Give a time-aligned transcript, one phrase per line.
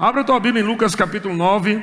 [0.00, 1.78] Abra a tua Bíblia em Lucas capítulo 9.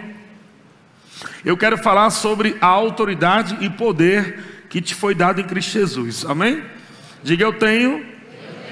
[1.46, 6.26] Eu quero falar sobre a autoridade e poder que te foi dado em Cristo Jesus.
[6.26, 6.64] Amém?
[7.22, 8.04] Diga eu tenho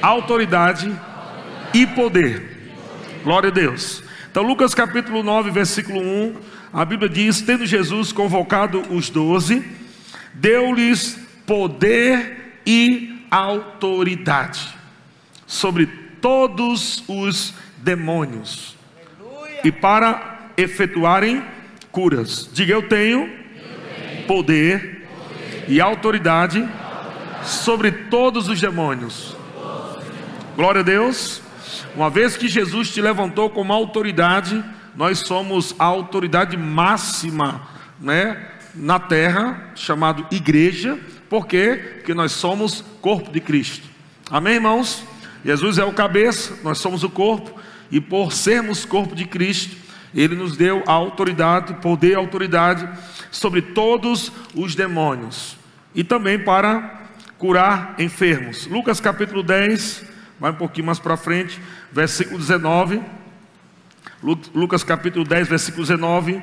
[0.01, 0.91] autoridade
[1.75, 2.73] e poder.
[3.23, 4.01] Glória a Deus.
[4.31, 6.35] Então, Lucas capítulo 9, versículo 1,
[6.73, 9.63] a Bíblia diz: Tendo Jesus convocado os doze,
[10.33, 14.75] deu-lhes poder e autoridade
[15.45, 15.85] sobre
[16.19, 18.74] todos os demônios
[19.65, 21.43] e para efetuarem
[21.91, 22.47] curas.
[22.53, 23.27] Diga eu tenho,
[24.27, 25.07] poder,
[25.67, 26.67] e autoridade
[27.43, 29.35] sobre todos os demônios.
[30.55, 31.41] Glória a Deus.
[31.95, 34.63] Uma vez que Jesus te levantou como autoridade,
[34.95, 37.67] nós somos a autoridade máxima,
[37.99, 40.99] né, na terra, chamado igreja.
[41.27, 41.95] Por quê?
[41.95, 43.87] Porque nós somos corpo de Cristo.
[44.29, 45.03] Amém, irmãos?
[45.43, 49.75] Jesus é o cabeça, nós somos o corpo e por sermos corpo de Cristo,
[50.13, 52.87] Ele nos deu a autoridade, poder e autoridade
[53.31, 55.57] sobre todos os demônios
[55.93, 57.03] e também para
[57.37, 58.65] curar enfermos.
[58.67, 60.03] Lucas capítulo 10,
[60.39, 61.59] vai um pouquinho mais para frente,
[61.91, 63.01] versículo 19.
[64.53, 66.41] Lucas capítulo 10, versículo 19.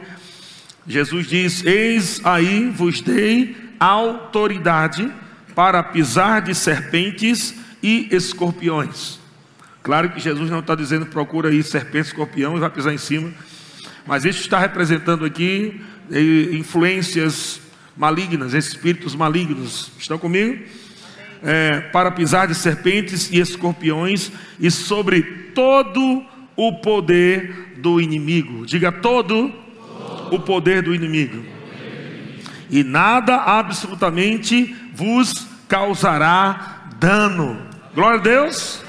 [0.87, 5.11] Jesus diz: Eis aí vos dei autoridade
[5.55, 9.22] para pisar de serpentes e escorpiões
[9.83, 13.33] Claro que Jesus não está dizendo procura aí serpente, escorpião e vai pisar em cima,
[14.07, 15.81] mas isso está representando aqui
[16.11, 17.61] eh, influências
[17.97, 19.91] malignas, espíritos malignos.
[19.99, 20.63] Estão comigo?
[21.43, 24.31] É, para pisar de serpentes e escorpiões
[24.61, 25.23] e sobre
[25.55, 26.25] todo
[26.55, 28.65] o poder do inimigo.
[28.65, 29.53] Diga todo
[30.31, 31.45] o poder do inimigo.
[32.71, 37.61] E nada absolutamente vos causará dano.
[37.95, 38.82] Glória a Deus.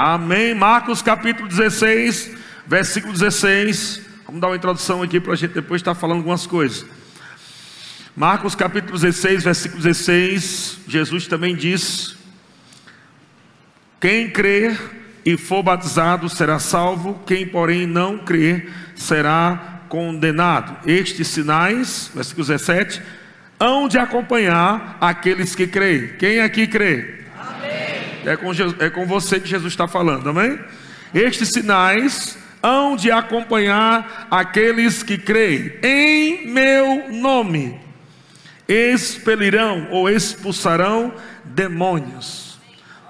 [0.00, 0.54] Amém.
[0.54, 2.30] Marcos capítulo 16,
[2.68, 4.00] versículo 16.
[4.26, 6.86] Vamos dar uma introdução aqui para a gente depois estar falando algumas coisas.
[8.14, 10.82] Marcos capítulo 16, versículo 16.
[10.86, 12.16] Jesus também diz:
[14.00, 14.78] Quem crer
[15.26, 20.76] e for batizado será salvo, quem, porém, não crer será condenado.
[20.88, 23.02] Estes sinais, versículo 17,
[23.58, 26.14] hão de acompanhar aqueles que creem.
[26.18, 27.17] Quem aqui crê?
[28.24, 30.58] É com, Jesus, é com você que Jesus está falando, amém?
[31.14, 37.78] Estes sinais hão de acompanhar aqueles que creem em meu nome,
[38.66, 41.14] expelirão ou expulsarão
[41.44, 42.58] demônios,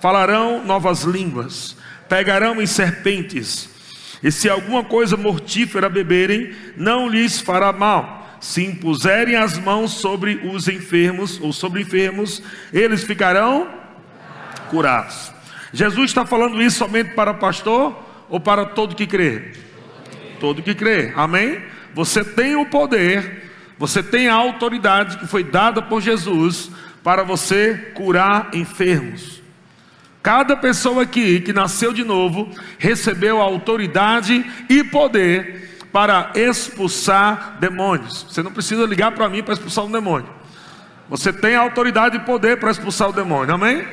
[0.01, 1.77] falarão novas línguas,
[2.09, 3.69] pegarão em serpentes,
[4.23, 8.19] e se alguma coisa mortífera beberem, não lhes fará mal.
[8.41, 12.43] Se impuserem as mãos sobre os enfermos ou sobre enfermos,
[12.73, 13.78] eles ficarão
[14.69, 15.33] curados.
[15.73, 17.97] Jesus está falando isso somente para pastor
[18.29, 19.53] ou para todo que crê?
[20.41, 21.61] Todo que crê, amém?
[21.95, 26.71] Você tem o poder, você tem a autoridade que foi dada por Jesus
[27.03, 29.43] para você curar enfermos.
[30.23, 38.27] Cada pessoa aqui que nasceu de novo recebeu a autoridade e poder para expulsar demônios.
[38.28, 40.28] Você não precisa ligar para mim para expulsar um demônio.
[41.09, 43.87] Você tem autoridade e poder para expulsar o demônio, amém?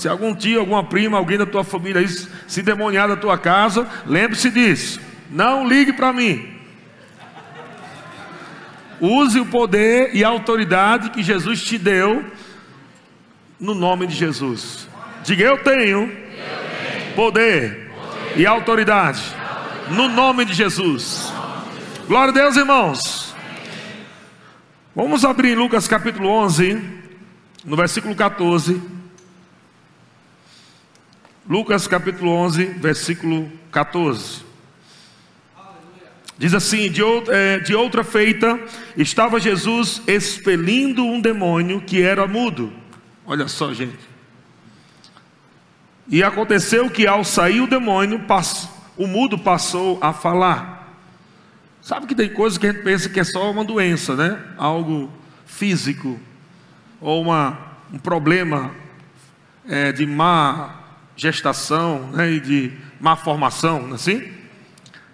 [0.00, 2.02] Se algum tio, alguma prima, alguém da tua família
[2.48, 4.98] se demoniar da tua casa, lembre-se disso.
[5.30, 6.56] Não ligue para mim.
[8.98, 12.24] Use o poder e a autoridade que Jesus te deu
[13.60, 14.88] no nome de Jesus.
[15.22, 16.10] Diga eu tenho.
[17.14, 17.90] Poder,
[18.36, 19.20] e autoridade
[19.90, 21.30] no nome de Jesus.
[22.08, 23.34] Glória a Deus, irmãos.
[24.96, 26.82] Vamos abrir Lucas capítulo 11,
[27.66, 28.99] no versículo 14.
[31.50, 34.42] Lucas capítulo 11, versículo 14.
[36.38, 38.56] Diz assim: de outra, é, de outra feita,
[38.96, 42.72] estava Jesus expelindo um demônio que era mudo.
[43.26, 43.98] Olha só, gente.
[46.06, 48.24] E aconteceu que ao sair o demônio,
[48.96, 50.94] o mudo passou a falar.
[51.82, 54.40] Sabe que tem coisas que a gente pensa que é só uma doença, né?
[54.56, 55.10] Algo
[55.44, 56.16] físico,
[57.00, 57.58] ou uma,
[57.92, 58.70] um problema
[59.68, 60.79] é, de má
[61.20, 64.26] gestação né, e de má formação, é assim?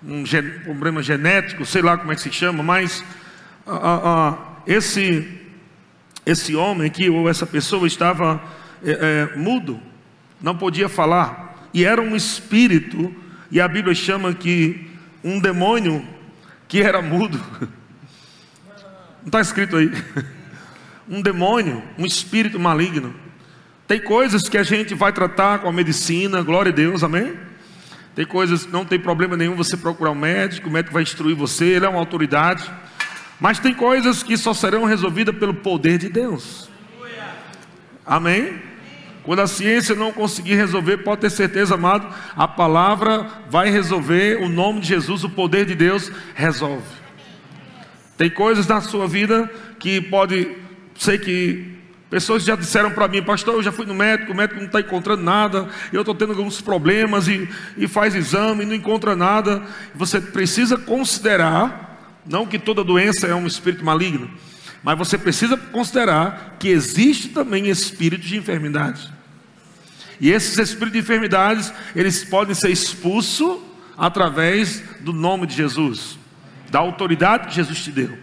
[0.05, 3.03] Um gen, problema genético, sei lá como é que se chama, mas
[4.65, 5.27] esse,
[6.25, 8.41] esse homem aqui, ou essa pessoa, estava
[8.85, 9.81] é, é, mudo,
[10.41, 13.13] não podia falar, e era um espírito,
[13.51, 14.89] e a Bíblia chama que
[15.25, 16.07] um demônio
[16.69, 17.41] que era mudo,
[19.23, 19.91] não está escrito aí,
[21.11, 23.26] um demônio, um espírito maligno,
[23.87, 27.35] tem coisas que a gente vai tratar com a medicina, glória a Deus, amém?
[28.17, 31.67] Tem coisas, não tem problema nenhum você procurar um médico, o médico vai instruir você,
[31.67, 32.69] ele é uma autoridade.
[33.39, 36.69] Mas tem coisas que só serão resolvidas pelo poder de Deus.
[38.05, 38.61] Amém?
[39.23, 44.49] Quando a ciência não conseguir resolver, pode ter certeza, amado, a palavra vai resolver, o
[44.49, 46.87] nome de Jesus, o poder de Deus resolve.
[48.17, 50.57] Tem coisas na sua vida que pode
[50.95, 51.76] ser que
[52.17, 54.81] Pessoas já disseram para mim, pastor, eu já fui no médico, o médico não está
[54.81, 57.47] encontrando nada, eu estou tendo alguns problemas e,
[57.77, 59.63] e faz exame e não encontra nada.
[59.95, 64.31] Você precisa considerar, não que toda doença é um espírito maligno,
[64.83, 69.13] mas você precisa considerar que existe também espírito de enfermidade.
[70.19, 73.59] E esses espíritos de enfermidades, eles podem ser expulsos
[73.95, 76.19] através do nome de Jesus,
[76.71, 78.17] da autoridade que Jesus te deu.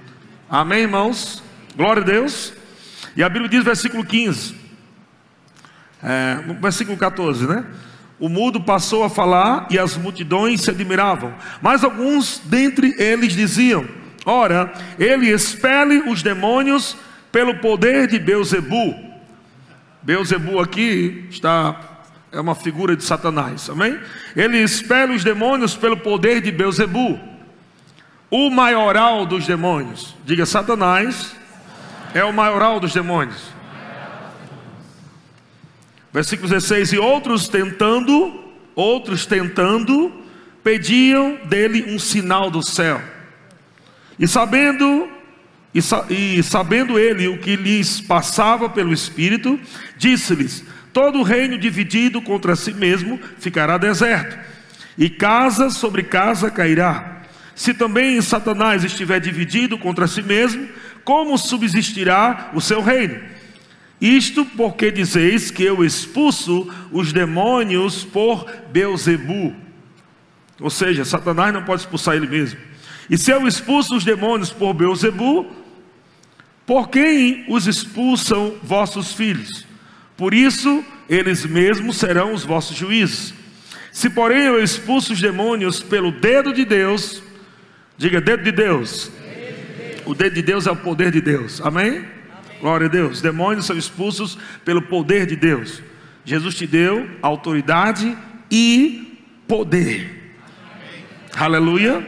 [0.50, 1.44] Amém, irmãos?
[1.78, 2.54] Glória a Deus.
[3.16, 4.56] E a Bíblia diz, versículo 15,
[6.02, 7.66] é, versículo 14, né?
[8.20, 11.34] O mudo passou a falar e as multidões se admiravam.
[11.62, 13.86] Mas alguns dentre eles diziam:
[14.26, 16.96] Ora, ele expele os demônios
[17.32, 18.96] pelo poder de Beuzebu.
[20.02, 21.94] Beuzebu aqui está
[22.34, 24.00] é uma figura de Satanás, amém?
[24.36, 27.20] Ele expele os demônios pelo poder de Beuzebu.
[28.30, 31.36] O maioral dos demônios, diga Satanás,
[32.14, 33.54] é o maioral dos demônios.
[36.14, 38.44] Versículo 16: E outros tentando,
[38.76, 40.12] outros tentando,
[40.64, 43.02] pediam dele um sinal do céu.
[44.20, 45.10] E sabendo,
[45.74, 45.80] e,
[46.38, 49.60] e sabendo ele o que lhes passava pelo Espírito,
[49.98, 50.64] disse-lhes:
[50.94, 54.38] Todo reino dividido contra si mesmo ficará deserto,
[54.96, 57.24] e casa sobre casa cairá.
[57.56, 60.68] Se também Satanás estiver dividido contra si mesmo,
[61.04, 63.22] como subsistirá o seu reino?
[64.00, 69.56] Isto porque dizeis que eu expulso os demônios por Beuzebu.
[70.60, 72.60] Ou seja, Satanás não pode expulsar ele mesmo.
[73.10, 75.48] E se eu expulso os demônios por Beuzebu,
[76.66, 79.66] por quem os expulsam vossos filhos?
[80.16, 83.34] Por isso, eles mesmos serão os vossos juízes.
[83.92, 87.22] Se, porém, eu expulso os demônios pelo dedo de Deus,
[87.98, 89.12] diga dedo de Deus,
[90.06, 91.62] o dedo de Deus é o poder de Deus.
[91.62, 91.88] Amém?
[91.88, 92.06] Amém?
[92.60, 93.14] Glória a Deus.
[93.14, 95.82] Os demônios são expulsos pelo poder de Deus.
[96.26, 98.18] Jesus te deu autoridade
[98.50, 100.36] e poder.
[100.46, 101.06] Amém.
[101.36, 102.08] Aleluia.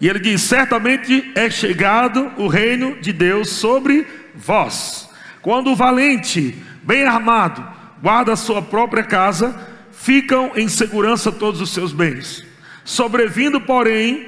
[0.00, 5.08] E ele diz: certamente é chegado o reino de Deus sobre vós.
[5.40, 7.64] Quando o valente, bem armado,
[8.02, 9.58] guarda a sua própria casa,
[9.92, 12.44] ficam em segurança todos os seus bens.
[12.84, 14.26] Sobrevindo, porém,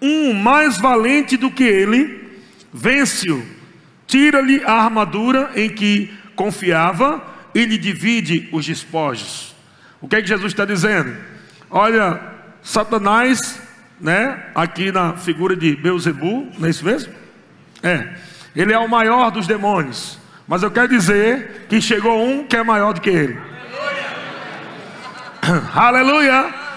[0.00, 2.40] um mais valente do que ele,
[2.72, 3.44] vence-o,
[4.06, 7.22] tira-lhe a armadura em que confiava
[7.54, 9.54] e lhe divide os despojos.
[10.00, 11.16] O que é que Jesus está dizendo?
[11.70, 12.20] Olha,
[12.62, 13.60] Satanás,
[14.00, 17.12] né, aqui na figura de Beuzebu, não é isso mesmo?
[17.82, 18.08] É,
[18.54, 22.62] ele é o maior dos demônios, mas eu quero dizer que chegou um que é
[22.62, 23.38] maior do que ele.
[25.74, 26.67] Aleluia!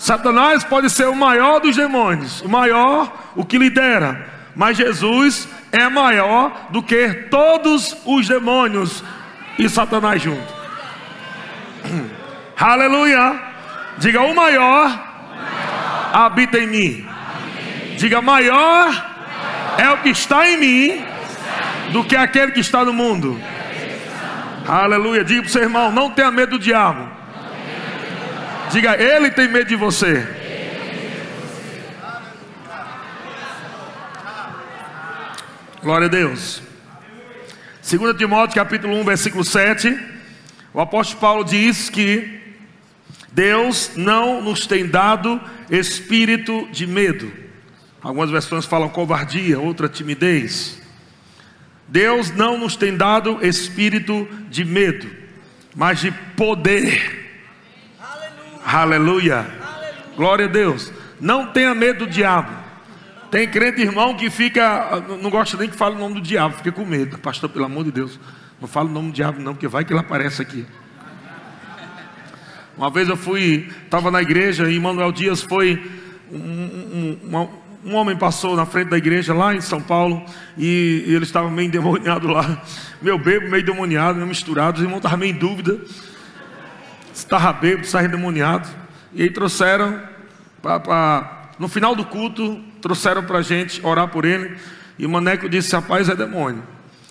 [0.00, 4.26] Satanás pode ser o maior dos demônios, o maior, o que lidera,
[4.56, 9.04] mas Jesus é maior do que todos os demônios
[9.58, 10.54] e Satanás junto.
[12.58, 13.42] Aleluia!
[13.98, 14.90] Diga o maior,
[16.14, 17.06] habita em mim.
[17.98, 21.04] Diga maior, maior é o que está em mim
[21.92, 23.38] do que aquele que está no mundo.
[24.66, 25.22] Aleluia!
[25.22, 27.19] Diga para o seu irmão: não tenha medo do diabo.
[28.72, 30.24] Diga, ele tem medo de você.
[35.82, 36.62] Glória a Deus.
[37.82, 39.98] 2 Timóteo capítulo 1, versículo 7.
[40.72, 42.40] O apóstolo Paulo diz que
[43.32, 47.32] Deus não nos tem dado espírito de medo.
[48.00, 50.80] Algumas versões falam covardia, outra timidez.
[51.88, 55.10] Deus não nos tem dado espírito de medo,
[55.74, 57.29] mas de poder
[58.72, 59.44] Aleluia.
[60.16, 60.92] Glória a Deus.
[61.20, 62.52] Não tenha medo do diabo.
[63.28, 66.70] Tem crente irmão que fica, não gosta nem que fale o nome do diabo, fica
[66.70, 67.18] com medo.
[67.18, 68.18] Pastor, pelo amor de Deus,
[68.60, 70.64] não fala o nome do diabo não, porque vai que ele aparece aqui.
[72.76, 75.82] Uma vez eu fui, estava na igreja e Manuel Dias foi,
[76.30, 77.48] um, um, um,
[77.90, 80.24] um, homem passou na frente da igreja lá em São Paulo
[80.56, 82.62] e, e ele estava meio endemoniado lá,
[83.02, 85.80] meu bebo meio demoniado, meio misturado, os irmãos estavam meio em dúvida
[87.12, 88.68] estava bêbado, estava endemoniado.
[89.12, 90.00] E aí trouxeram,
[90.62, 94.56] pra, pra, no final do culto, trouxeram para a gente orar por ele.
[94.98, 96.62] E o Maneco disse: Rapaz, é demônio.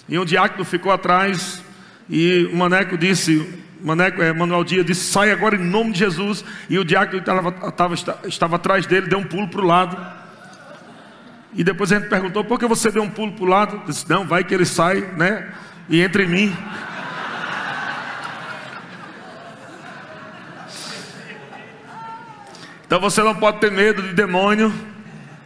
[0.08, 1.64] E um diácono ficou atrás.
[2.10, 6.44] E o Maneco disse: Maneco, é, Manuel Dias disse: sai agora em nome de Jesus.
[6.70, 7.94] E o diácono estava,
[8.26, 9.98] estava, atrás dele, deu um pulo para o lado.
[11.54, 13.82] E depois a gente perguntou: por que você deu um pulo para o lado?
[13.86, 15.50] Disse: não, vai que ele sai, né?
[15.88, 16.58] E entre em mim.
[22.90, 24.74] Então você não pode ter medo de demônio,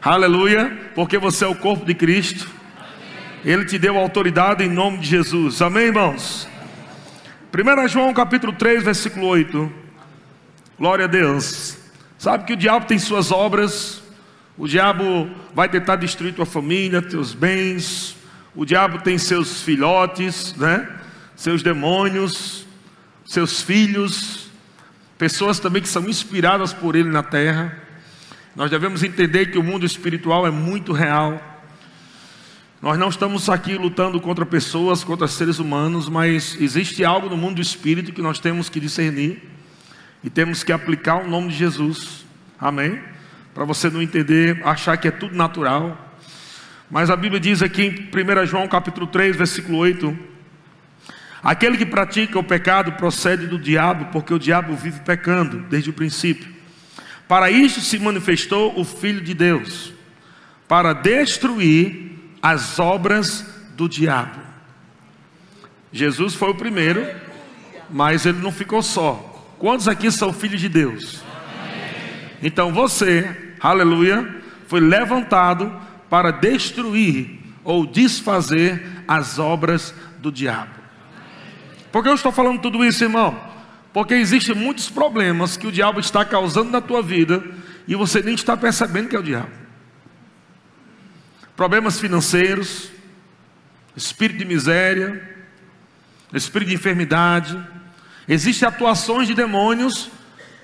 [0.01, 2.49] aleluia, porque você é o corpo de Cristo.
[3.43, 6.47] Ele te deu autoridade em nome de Jesus, amém, irmãos?
[7.53, 9.69] 1 João capítulo 3, versículo 8.
[10.79, 11.75] Glória a Deus.
[12.17, 14.01] Sabe que o diabo tem suas obras,
[14.57, 18.15] o diabo vai tentar destruir tua família, teus bens,
[18.55, 20.87] o diabo tem seus filhotes, né?
[21.35, 22.65] Seus demônios,
[23.25, 24.42] seus filhos,
[25.23, 27.77] pessoas também que são inspiradas por Ele na terra.
[28.53, 31.41] Nós devemos entender que o mundo espiritual é muito real.
[32.81, 37.55] Nós não estamos aqui lutando contra pessoas, contra seres humanos, mas existe algo no mundo
[37.55, 39.41] do espírito que nós temos que discernir
[40.21, 42.25] e temos que aplicar o nome de Jesus.
[42.59, 43.01] Amém?
[43.53, 46.17] Para você não entender, achar que é tudo natural.
[46.91, 50.32] Mas a Bíblia diz aqui em 1 João capítulo 3, versículo 8,
[51.43, 55.93] Aquele que pratica o pecado procede do diabo, porque o diabo vive pecando desde o
[55.93, 56.47] princípio.
[57.27, 59.91] Para isto se manifestou o Filho de Deus,
[60.69, 63.45] para destruir as obras
[63.75, 64.39] do diabo.
[65.91, 67.05] Jesus foi o primeiro,
[67.89, 69.29] mas ele não ficou só.
[69.59, 71.23] Quantos aqui são filhos de Deus?
[72.41, 75.73] Então você, aleluia, foi levantado
[76.09, 80.82] para destruir ou desfazer as obras do diabo.
[81.93, 83.39] Por que eu estou falando tudo isso, irmão?
[83.93, 87.43] Porque existem muitos problemas que o diabo está causando na tua vida
[87.87, 89.51] e você nem está percebendo que é o diabo.
[91.55, 92.89] Problemas financeiros,
[93.95, 95.37] espírito de miséria,
[96.33, 97.63] espírito de enfermidade.
[98.27, 100.09] Existem atuações de demônios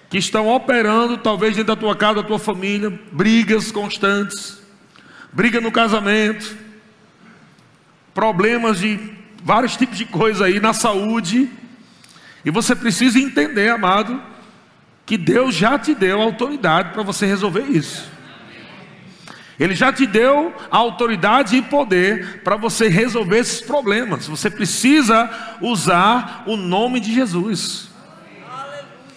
[0.10, 4.60] que estão operando, talvez dentro da tua casa, da tua família, brigas constantes,
[5.32, 6.58] briga no casamento,
[8.16, 9.19] problemas de
[9.50, 11.50] vários tipos de coisa aí na saúde.
[12.46, 14.22] E você precisa entender, amado,
[15.08, 18.12] que Deus já te deu autoridade para você resolver isso.
[19.60, 24.28] Ele já te deu autoridade e poder para você resolver esses problemas.
[24.28, 25.28] Você precisa
[25.60, 27.90] usar o nome de Jesus.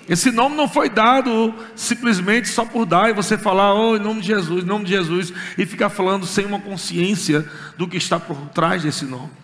[0.08, 4.22] Esse nome não foi dado simplesmente só por dar e você falar, oh, em nome
[4.22, 7.46] de Jesus, em nome de Jesus, e ficar falando sem uma consciência
[7.76, 9.41] do que está por trás desse nome.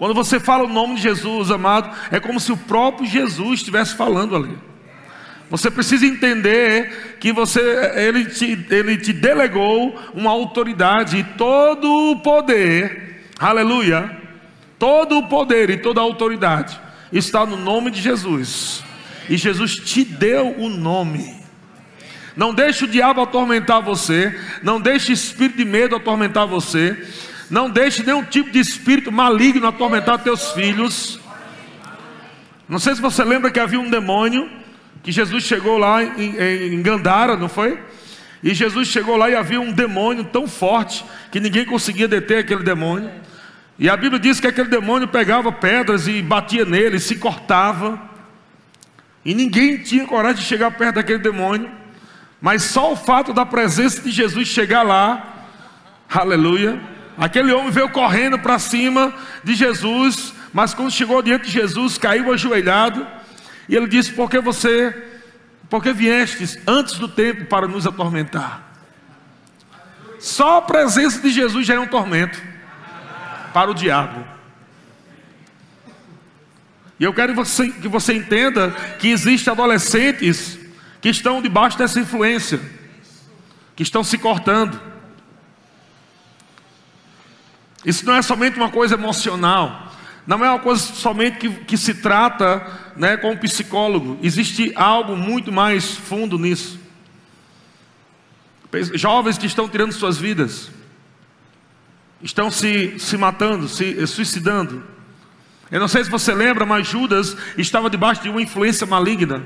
[0.00, 3.94] Quando você fala o nome de Jesus, amado, é como se o próprio Jesus estivesse
[3.94, 4.56] falando ali.
[5.50, 7.60] Você precisa entender que você,
[7.96, 14.10] ele, te, ele te delegou uma autoridade e todo o poder, aleluia,
[14.78, 16.80] todo o poder e toda a autoridade
[17.12, 18.82] está no nome de Jesus.
[19.28, 21.34] E Jesus te deu o nome.
[22.34, 26.96] Não deixe o diabo atormentar você, não deixe o espírito de medo atormentar você.
[27.50, 31.18] Não deixe nenhum tipo de espírito maligno atormentar teus filhos.
[32.68, 34.48] Não sei se você lembra que havia um demônio
[35.02, 36.36] que Jesus chegou lá em,
[36.74, 37.80] em Gandara, não foi?
[38.42, 42.62] E Jesus chegou lá e havia um demônio tão forte que ninguém conseguia deter aquele
[42.62, 43.10] demônio.
[43.78, 48.00] E a Bíblia diz que aquele demônio pegava pedras e batia nele, se cortava.
[49.24, 51.70] E ninguém tinha coragem de chegar perto daquele demônio.
[52.40, 55.46] Mas só o fato da presença de Jesus chegar lá,
[56.08, 56.80] aleluia,
[57.20, 62.32] Aquele homem veio correndo para cima de Jesus, mas quando chegou diante de Jesus, caiu
[62.32, 63.06] ajoelhado,
[63.68, 64.96] e ele disse: Por que você,
[65.68, 68.62] por que viestes antes do tempo para nos atormentar?
[70.18, 72.40] Só a presença de Jesus já é um tormento
[73.52, 74.24] para o diabo.
[76.98, 80.58] E eu quero que você, que você entenda que existem adolescentes
[81.02, 82.58] que estão debaixo dessa influência,
[83.76, 84.89] que estão se cortando.
[87.84, 89.90] Isso não é somente uma coisa emocional,
[90.26, 95.16] não é uma coisa somente que, que se trata né, com o psicólogo, existe algo
[95.16, 96.78] muito mais fundo nisso.
[98.94, 100.70] Jovens que estão tirando suas vidas,
[102.22, 104.84] estão se, se matando, se suicidando.
[105.70, 109.42] Eu não sei se você lembra, mas Judas estava debaixo de uma influência maligna.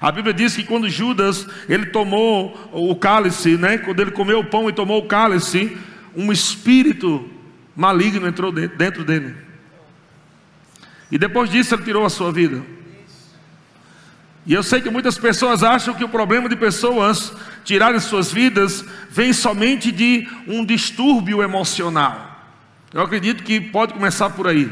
[0.00, 4.44] A Bíblia diz que quando Judas ele tomou o cálice, né, quando ele comeu o
[4.44, 5.76] pão e tomou o cálice,
[6.16, 7.28] um espírito
[7.76, 9.34] maligno entrou dentro dele.
[11.10, 12.62] E depois disso ele tirou a sua vida.
[14.46, 17.32] E eu sei que muitas pessoas acham que o problema de pessoas
[17.64, 22.28] tirarem suas vidas vem somente de um distúrbio emocional.
[22.92, 24.70] Eu acredito que pode começar por aí.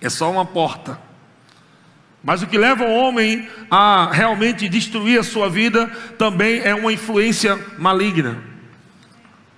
[0.00, 0.98] É só uma porta.
[2.22, 6.92] Mas o que leva o homem a realmente destruir a sua vida também é uma
[6.92, 8.53] influência maligna.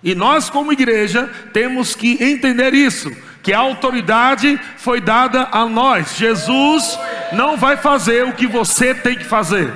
[0.03, 3.11] E nós, como igreja, temos que entender isso,
[3.43, 6.17] que a autoridade foi dada a nós.
[6.17, 6.99] Jesus
[7.33, 9.73] não vai fazer o que você tem que fazer.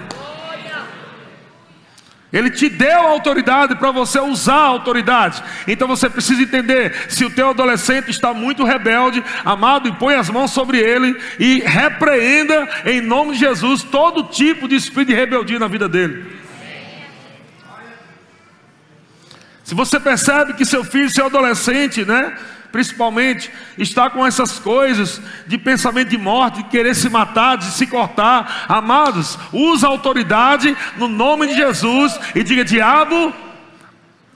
[2.32, 5.42] Ele te deu autoridade para você usar a autoridade.
[5.66, 10.30] Então você precisa entender: se o teu adolescente está muito rebelde, amado, e põe as
[10.30, 15.58] mãos sobre ele e repreenda em nome de Jesus todo tipo de espírito de rebeldia
[15.58, 16.39] na vida dele.
[19.70, 22.36] Se você percebe que seu filho, seu adolescente, né?
[22.72, 27.86] principalmente, está com essas coisas de pensamento de morte, de querer se matar, de se
[27.86, 28.64] cortar.
[28.66, 33.32] Amados, usa a autoridade no nome de Jesus e diga: diabo.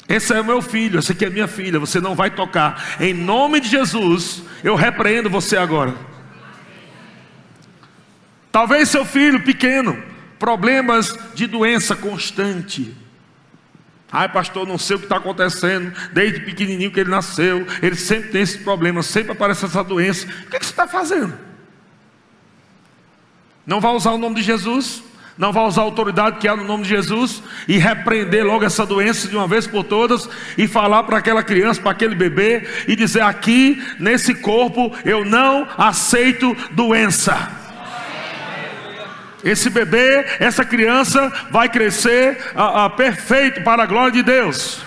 [0.08, 3.00] Esse é o meu filho, essa aqui é minha filha, você não vai tocar.
[3.00, 5.96] Em nome de Jesus, eu repreendo você agora.
[8.52, 10.00] Talvez seu filho pequeno,
[10.38, 13.02] problemas de doença constante.
[14.14, 15.92] Ai, pastor, não sei o que está acontecendo.
[16.12, 20.25] Desde pequenininho que ele nasceu, ele sempre tem esse problema, sempre aparece essa doença.
[20.25, 21.35] O que, é que você está fazendo?
[23.66, 25.02] Não vai usar o nome de Jesus?
[25.37, 28.87] Não vai usar a autoridade que há no nome de Jesus e repreender logo essa
[28.87, 32.94] doença de uma vez por todas e falar para aquela criança, para aquele bebê e
[32.94, 37.63] dizer: aqui nesse corpo eu não aceito doença.
[39.44, 44.80] Esse bebê, essa criança vai crescer a, a, perfeito para a glória de Deus.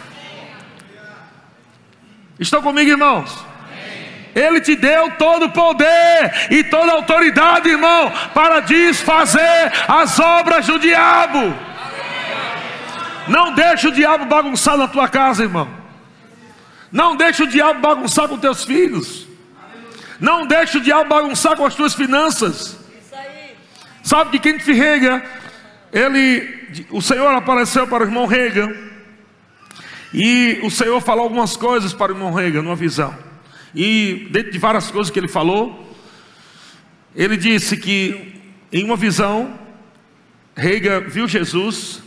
[2.40, 3.46] Estão comigo, irmãos?
[4.34, 10.66] Ele te deu todo o poder e toda a autoridade, irmão, para desfazer as obras
[10.66, 11.54] do diabo.
[13.28, 15.70] Não deixe o diabo bagunçar na tua casa, irmão.
[16.92, 19.28] Não deixe o diabo bagunçar com teus filhos.
[20.20, 22.87] Não deixe o diabo bagunçar com as tuas finanças.
[24.08, 25.22] Sabe que quem Rega,
[25.92, 28.74] ele, o Senhor apareceu para o irmão Rega,
[30.14, 33.14] e o Senhor falou algumas coisas para o irmão Rega, numa visão.
[33.76, 35.94] E dentro de várias coisas que ele falou,
[37.14, 38.34] ele disse que
[38.72, 39.60] em uma visão,
[40.56, 42.02] Rega viu Jesus,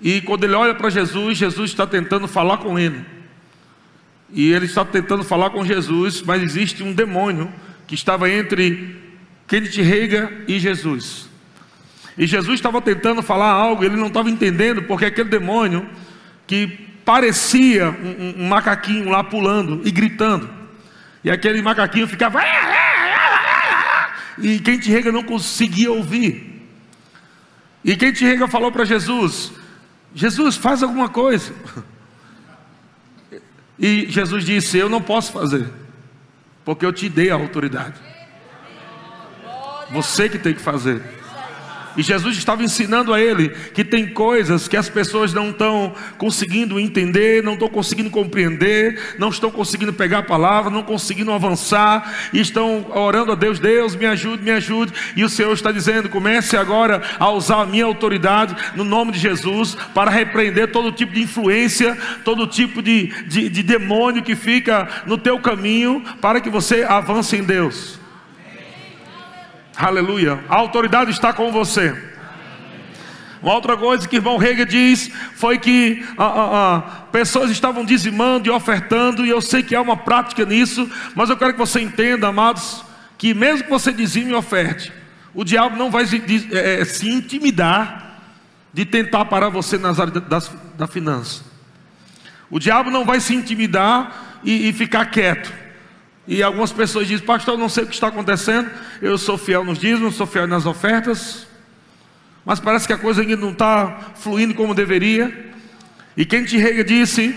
[0.00, 3.04] e quando ele olha para Jesus, Jesus está tentando falar com ele.
[4.30, 7.52] E ele está tentando falar com Jesus, mas existe um demônio
[7.84, 9.02] que estava entre
[9.46, 11.28] Kenneth Reagan e Jesus.
[12.16, 15.88] E Jesus estava tentando falar algo, ele não estava entendendo, porque aquele demônio
[16.46, 16.66] que
[17.04, 20.48] parecia um, um, um macaquinho lá pulando e gritando,
[21.22, 22.40] e aquele macaquinho ficava.
[24.38, 26.66] E Kenneth Reagan não conseguia ouvir.
[27.84, 29.52] E Kenneth Reagan falou para Jesus:
[30.14, 31.52] Jesus, faz alguma coisa.
[33.78, 35.68] E Jesus disse: Eu não posso fazer,
[36.64, 38.13] porque eu te dei a autoridade.
[39.90, 41.02] Você que tem que fazer.
[41.96, 46.80] E Jesus estava ensinando a ele que tem coisas que as pessoas não estão conseguindo
[46.80, 52.40] entender, não estão conseguindo compreender, não estão conseguindo pegar a palavra, não conseguindo avançar, e
[52.40, 54.92] estão orando a Deus: Deus, me ajude, me ajude.
[55.14, 59.18] E o Senhor está dizendo: comece agora a usar a minha autoridade no nome de
[59.18, 64.88] Jesus para repreender todo tipo de influência, todo tipo de, de, de demônio que fica
[65.06, 68.03] no teu caminho, para que você avance em Deus.
[69.76, 70.44] Aleluia.
[70.48, 72.14] A autoridade está com você.
[73.42, 76.80] Uma outra coisa que irmão Rega diz foi que ah, ah, ah,
[77.12, 81.36] pessoas estavam dizimando e ofertando, e eu sei que há uma prática nisso, mas eu
[81.36, 82.82] quero que você entenda, amados,
[83.18, 84.90] que mesmo que você dizime e oferte,
[85.34, 88.22] o diabo não vai se, é, se intimidar
[88.72, 90.42] de tentar parar você nas áreas da,
[90.78, 91.44] da finança.
[92.50, 95.52] O diabo não vai se intimidar e, e ficar quieto.
[96.26, 98.70] E algumas pessoas dizem, pastor, eu não sei o que está acontecendo,
[99.02, 101.46] eu sou fiel nos dízimos, sou fiel nas ofertas,
[102.44, 105.52] mas parece que a coisa ainda não está fluindo como deveria.
[106.16, 107.34] E quem te rega disse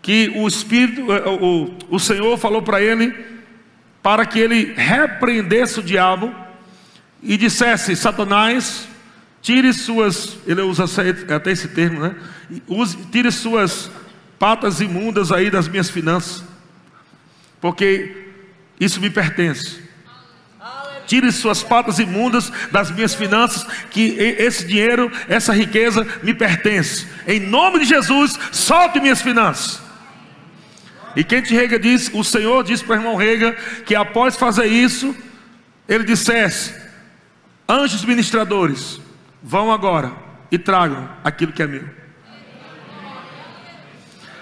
[0.00, 3.14] que o Espírito, eh, o, o Senhor falou para ele,
[4.02, 6.34] para que ele repreendesse o diabo
[7.22, 8.88] e dissesse: Satanás,
[9.42, 10.84] tire suas, ele usa
[11.34, 12.14] até esse termo, né?
[12.66, 13.90] Use, tire suas
[14.38, 16.49] patas imundas aí das minhas finanças
[17.60, 18.26] porque
[18.78, 19.80] isso me pertence.
[21.06, 27.06] Tire suas patas imundas das minhas finanças, que esse dinheiro, essa riqueza me pertence.
[27.26, 29.82] Em nome de Jesus, solte minhas finanças.
[31.16, 33.52] E quem te rega diz, o Senhor disse para o irmão Rega
[33.84, 35.14] que após fazer isso,
[35.88, 36.72] ele dissesse:
[37.68, 39.00] Anjos ministradores,
[39.42, 40.12] vão agora
[40.50, 41.99] e tragam aquilo que é meu.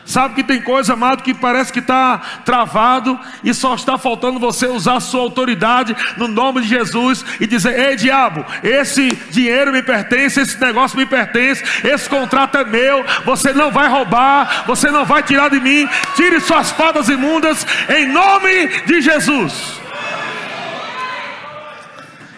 [0.08, 4.66] Sabe que tem coisa, amado, que parece que está travado e só está faltando você
[4.66, 9.82] usar a sua autoridade no nome de Jesus e dizer: Ei, diabo, esse dinheiro me
[9.82, 15.04] pertence, esse negócio me pertence, esse contrato é meu, você não vai roubar, você não
[15.04, 19.78] vai tirar de mim, tire suas patas imundas em nome de Jesus.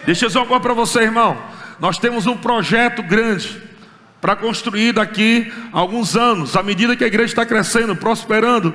[0.05, 1.41] Deixa eu dizer uma coisa para você, irmão.
[1.79, 3.70] Nós temos um projeto grande
[4.21, 8.73] para construir daqui alguns anos, à medida que a igreja está crescendo, prosperando,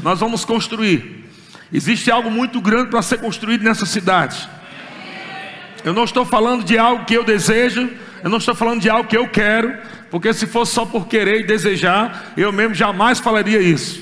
[0.00, 1.28] nós vamos construir.
[1.72, 4.48] Existe algo muito grande para ser construído nessa cidade.
[5.84, 7.90] Eu não estou falando de algo que eu desejo,
[8.22, 9.76] eu não estou falando de algo que eu quero,
[10.10, 14.00] porque se fosse só por querer e desejar, eu mesmo jamais falaria isso.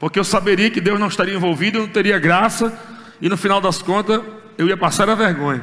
[0.00, 2.72] Porque eu saberia que Deus não estaria envolvido, eu não teria graça,
[3.20, 4.22] e no final das contas
[4.56, 5.62] eu ia passar a vergonha.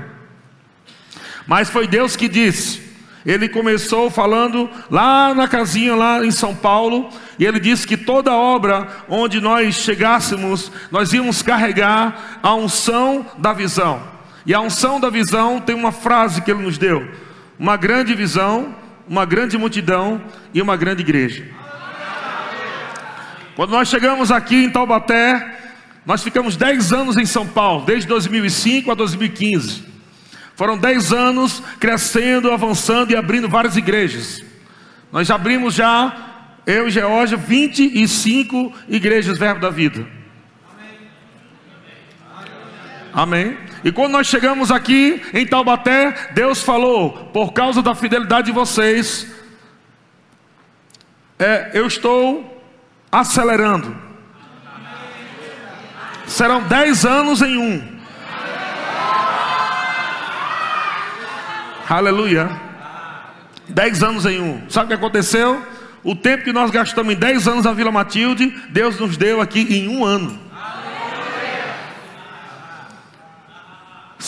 [1.48, 2.83] Mas foi Deus que disse:
[3.26, 7.10] ele começou falando lá na casinha, lá em São Paulo,
[7.40, 13.54] e ele disse que toda obra onde nós chegássemos, nós íamos carregar a unção da
[13.54, 14.02] visão.
[14.46, 17.10] E a unção da visão tem uma frase que ele nos deu:
[17.58, 18.76] uma grande visão,
[19.08, 20.22] uma grande multidão
[20.54, 21.46] e uma grande igreja.
[23.56, 25.60] Quando nós chegamos aqui em Taubaté,
[26.06, 29.93] nós ficamos 10 anos em São Paulo, desde 2005 a 2015.
[30.64, 34.42] Foram dez anos crescendo, avançando e abrindo várias igrejas.
[35.12, 40.08] Nós abrimos já, eu e Geórgia, 25 igrejas Verbo da Vida.
[43.12, 43.58] Amém.
[43.84, 49.28] E quando nós chegamos aqui em Taubaté, Deus falou: por causa da fidelidade de vocês,
[51.38, 52.64] é, eu estou
[53.12, 53.94] acelerando.
[56.26, 57.93] Serão dez anos em um.
[61.90, 62.50] Aleluia.
[63.68, 64.70] Dez anos em um.
[64.70, 65.62] Sabe o que aconteceu?
[66.04, 69.62] O tempo que nós gastamos em dez anos na Vila Matilde, Deus nos deu aqui
[69.62, 70.40] em um ano.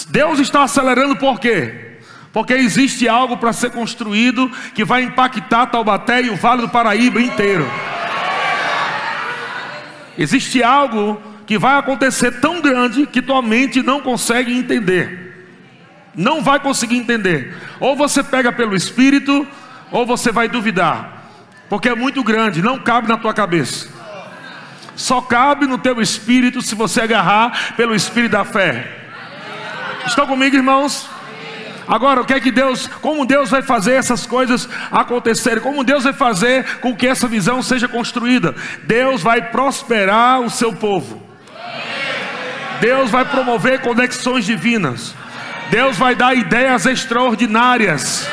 [0.10, 2.00] Deus está acelerando por quê?
[2.34, 7.22] Porque existe algo para ser construído que vai impactar Taubaté e o Vale do Paraíba
[7.22, 7.66] inteiro.
[10.18, 15.25] Existe algo que vai acontecer tão grande que tua mente não consegue entender
[16.16, 17.56] não vai conseguir entender.
[17.80, 19.48] Ou você pega pelo espírito,
[19.92, 21.30] ou você vai duvidar,
[21.70, 23.88] porque é muito grande, não cabe na tua cabeça.
[24.96, 28.88] Só cabe no teu espírito se você agarrar pelo espírito da fé.
[30.08, 31.10] Estão comigo, irmãos?
[31.88, 35.62] Agora, o que é que Deus, como Deus vai fazer essas coisas acontecerem?
[35.62, 38.56] Como Deus vai fazer com que essa visão seja construída?
[38.84, 41.22] Deus vai prosperar o seu povo.
[42.80, 45.14] Deus vai promover conexões divinas.
[45.70, 48.28] Deus vai dar ideias extraordinárias.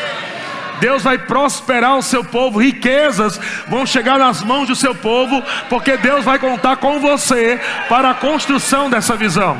[0.82, 5.96] Deus vai prosperar o seu povo, riquezas vão chegar nas mãos do seu povo, porque
[5.96, 9.56] Deus vai contar com você para a construção dessa visão.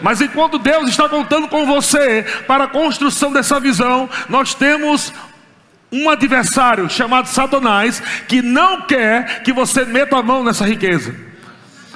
[0.00, 5.12] Mas enquanto Deus está contando com você para a construção dessa visão, nós temos
[5.90, 11.12] um adversário chamado Satanás que não quer que você meta a mão nessa riqueza,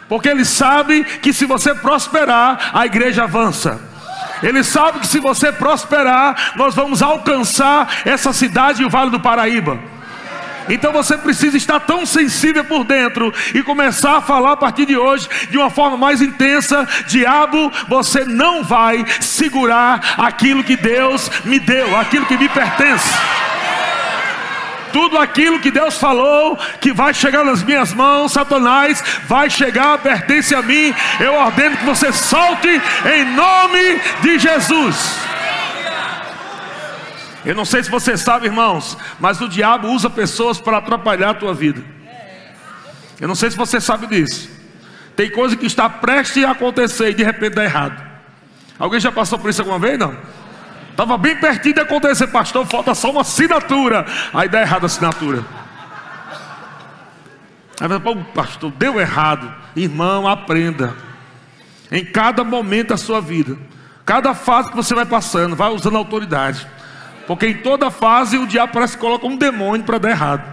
[0.08, 3.91] porque ele sabe que se você prosperar, a igreja avança.
[4.42, 9.20] Ele sabe que se você prosperar, nós vamos alcançar essa cidade e o Vale do
[9.20, 9.78] Paraíba.
[10.68, 14.96] Então você precisa estar tão sensível por dentro e começar a falar a partir de
[14.96, 21.58] hoje de uma forma mais intensa: diabo, você não vai segurar aquilo que Deus me
[21.58, 23.12] deu, aquilo que me pertence.
[24.92, 30.54] Tudo aquilo que Deus falou que vai chegar nas minhas mãos, Satanás, vai chegar, pertence
[30.54, 30.94] a mim.
[31.18, 35.16] Eu ordeno que você solte em nome de Jesus.
[37.44, 41.34] Eu não sei se você sabe, irmãos, mas o diabo usa pessoas para atrapalhar a
[41.34, 41.82] tua vida.
[43.20, 44.48] Eu não sei se você sabe disso.
[45.16, 48.02] Tem coisa que está prestes a acontecer e de repente dá errado.
[48.78, 49.98] Alguém já passou por isso alguma vez?
[49.98, 50.16] Não?
[50.92, 54.06] Estava bem pertinho de acontecer, pastor, falta só uma assinatura.
[54.32, 55.44] Aí dá errado a assinatura.
[57.80, 57.88] Aí
[58.34, 59.52] pastor, deu errado.
[59.74, 60.94] Irmão, aprenda.
[61.90, 63.56] Em cada momento da sua vida,
[64.04, 66.66] cada fase que você vai passando, vai usando autoridade.
[67.26, 70.44] Porque em toda fase o diabo parece que coloca um demônio para dar errado.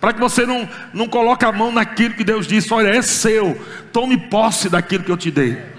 [0.00, 3.60] Para que você não, não coloque a mão naquilo que Deus disse: olha, é seu,
[3.92, 5.75] tome posse daquilo que eu te dei.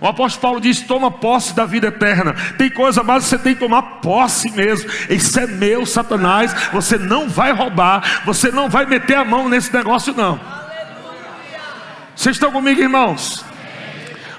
[0.00, 2.34] O apóstolo Paulo diz: toma posse da vida eterna.
[2.56, 4.90] Tem coisa mais você tem que tomar posse mesmo.
[5.10, 6.54] Isso é meu, Satanás.
[6.72, 10.40] Você não vai roubar, você não vai meter a mão nesse negócio, não.
[12.16, 13.44] Vocês estão comigo, irmãos?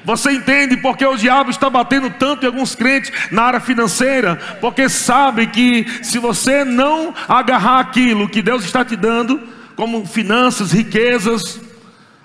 [0.04, 4.36] Você entende porque o diabo está batendo tanto em alguns crentes na área financeira?
[4.60, 9.39] Porque sabe que se você não agarrar aquilo que Deus está te dando,
[9.76, 11.60] como finanças, riquezas,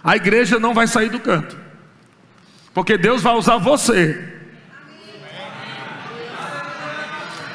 [0.02, 1.65] a igreja não vai sair do canto.
[2.76, 4.22] Porque Deus vai usar você.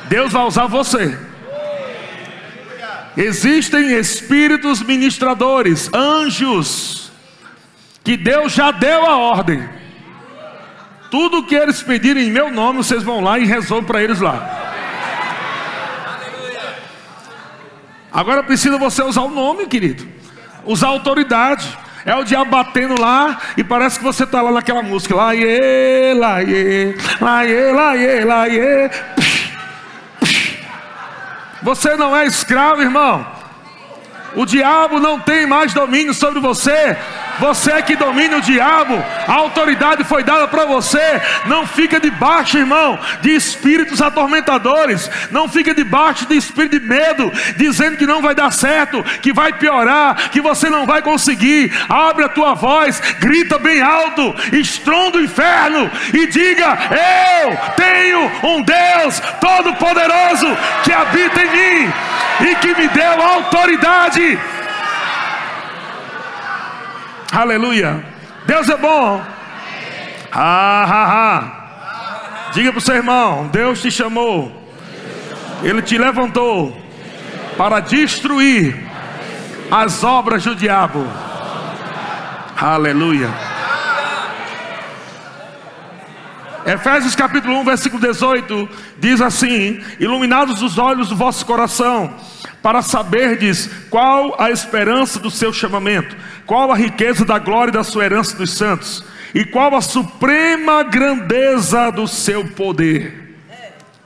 [0.10, 1.16] Deus vai usar você.
[3.16, 7.12] Existem espíritos ministradores, anjos,
[8.04, 9.70] que Deus já deu a ordem.
[11.12, 14.74] Tudo que eles pedirem em meu nome, vocês vão lá e resolvem para eles lá.
[18.12, 20.04] Agora precisa você usar o nome, querido.
[20.66, 21.78] Usar autoridade.
[22.06, 25.16] É o diabo batendo lá e parece que você está lá naquela música.
[25.16, 28.90] Lá, iê, lá, iê, lá, iê, lá, iê, lá, iê.
[31.62, 33.41] Você não é escravo, irmão.
[34.36, 36.96] O diabo não tem mais domínio sobre você.
[37.40, 41.22] Você é que domina o diabo, a autoridade foi dada para você.
[41.48, 45.10] Não fica debaixo, irmão, de espíritos atormentadores.
[45.32, 49.54] Não fica debaixo de espírito de medo, dizendo que não vai dar certo, que vai
[49.54, 51.72] piorar, que você não vai conseguir.
[51.90, 56.78] Abre a tua voz, grita bem alto, estronda o inferno e diga:
[57.42, 60.48] Eu tenho um Deus Todo-Poderoso
[60.84, 61.94] que habita em mim
[62.44, 64.40] e que me deu autoridade
[67.32, 68.04] Aleluia.
[68.46, 69.24] Deus é bom.
[70.34, 72.52] Ah, ah, ah.
[72.52, 74.52] Diga para o seu irmão: Deus te chamou.
[75.64, 76.78] Ele te levantou
[77.58, 78.78] para destruir
[79.72, 81.08] as obras do diabo.
[82.58, 83.30] Aleluia.
[86.66, 88.70] Efésios capítulo 1, versículo 18
[89.00, 92.14] diz assim: Iluminados os olhos do vosso coração
[92.62, 98.06] para saberdes qual a esperança do seu chamamento, qual a riqueza da glória da sua
[98.06, 103.38] herança dos santos, e qual a suprema grandeza do seu poder.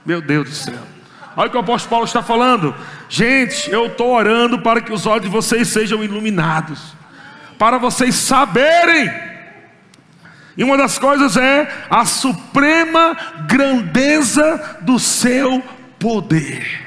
[0.05, 0.79] Meu Deus do céu.
[1.35, 2.73] Olha o que o apóstolo Paulo está falando.
[3.09, 6.95] Gente, eu estou orando para que os olhos de vocês sejam iluminados,
[7.59, 9.34] para vocês saberem.
[10.57, 15.61] E uma das coisas é a suprema grandeza do seu
[15.99, 16.85] poder.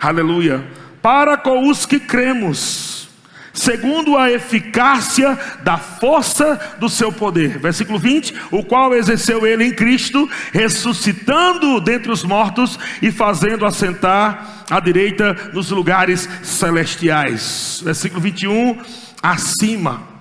[0.00, 0.64] Aleluia.
[1.02, 3.08] Para com os que cremos,
[3.52, 7.58] segundo a eficácia da força do seu poder.
[7.58, 14.64] Versículo 20: O qual exerceu ele em Cristo, ressuscitando dentre os mortos e fazendo assentar
[14.70, 17.82] à direita nos lugares celestiais.
[17.84, 18.78] Versículo 21:
[19.22, 20.13] Acima.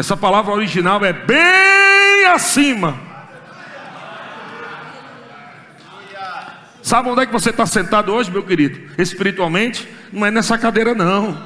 [0.00, 2.98] Essa palavra original é bem acima
[6.82, 8.80] Sabe onde é que você está sentado hoje, meu querido?
[8.96, 9.86] Espiritualmente?
[10.10, 11.38] Não é nessa cadeira, não.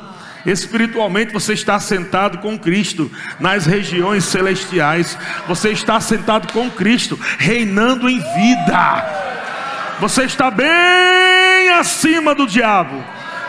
[0.47, 5.19] Espiritualmente você está sentado com Cristo nas regiões celestiais.
[5.49, 9.97] Você está sentado com Cristo, reinando em vida.
[10.01, 13.05] Você está bem acima do diabo,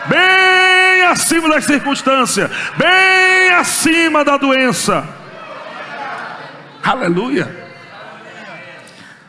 [0.06, 3.15] bem acima das circunstâncias, bem
[3.56, 5.06] acima da doença.
[6.82, 7.66] Aleluia.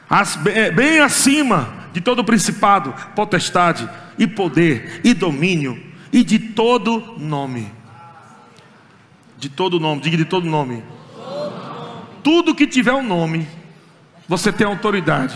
[0.10, 7.72] As, bem acima de todo principado, potestade e poder e domínio e de todo nome.
[9.38, 10.84] De todo nome, diga de todo nome.
[12.24, 13.48] Tudo que tiver um nome,
[14.28, 15.36] você tem autoridade.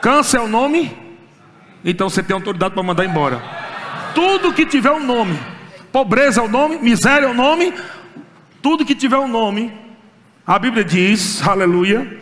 [0.00, 0.96] Câncer é o nome,
[1.84, 3.42] então você tem autoridade para mandar embora.
[4.14, 5.38] Tudo que tiver um nome,
[5.92, 7.72] pobreza é o nome, miséria é o nome,
[8.62, 9.72] tudo que tiver um nome,
[10.46, 12.18] a Bíblia diz, aleluia,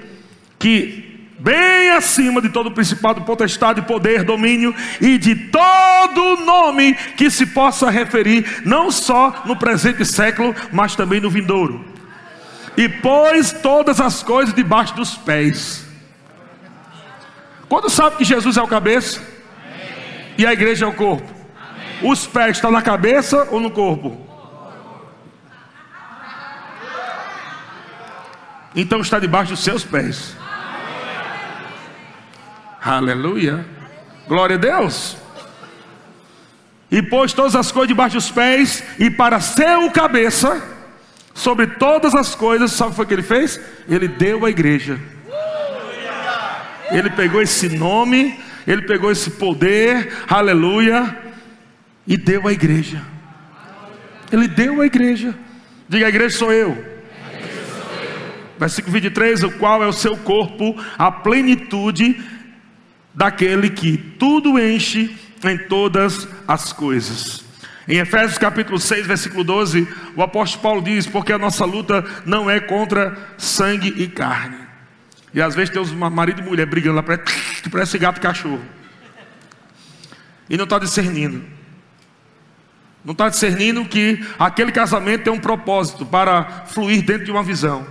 [0.59, 1.07] que
[1.39, 7.91] bem acima de todo principado, potestade, poder, domínio e de todo nome que se possa
[7.91, 11.85] referir, não só no presente século, mas também no vindouro.
[12.77, 15.87] E pôs todas as coisas debaixo dos pés.
[17.69, 19.21] Quando sabe que Jesus é o cabeça
[20.37, 21.36] e a igreja é o corpo?
[22.03, 24.27] Os pés estão na cabeça ou no corpo?
[28.75, 30.37] Então está debaixo dos seus pés.
[32.83, 33.65] Aleluia.
[34.29, 35.17] Glória a Deus.
[36.91, 40.63] E pôs todas as coisas debaixo dos pés, e para ser o cabeça
[41.35, 43.61] sobre todas as coisas, sabe o que que ele fez?
[43.89, 45.01] Ele deu à igreja.
[46.91, 51.26] Ele pegou esse nome, ele pegou esse poder, aleluia,
[52.07, 53.03] e deu à igreja.
[54.33, 55.35] Ele deu à igreja.
[55.89, 56.97] Diga: a igreja sou eu.
[58.59, 62.21] Versículo 23: O qual é o seu corpo, a plenitude
[63.15, 67.45] daquele que tudo enche em todas as coisas.
[67.89, 72.51] Em Efésios capítulo 6, versículo 12, o apóstolo Paulo diz: Porque a nossa luta não
[72.51, 74.59] é contra sangue e carne.
[75.33, 77.05] E às vezes tem os marido e mulher brigando lá,
[77.71, 78.63] parece gato e cachorro.
[80.49, 81.56] E não está discernindo.
[83.07, 87.87] Não está discernindo que aquele casamento tem um propósito para fluir dentro de uma visão.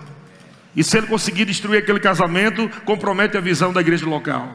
[0.75, 4.53] E se ele conseguir destruir aquele casamento, compromete a visão da igreja local.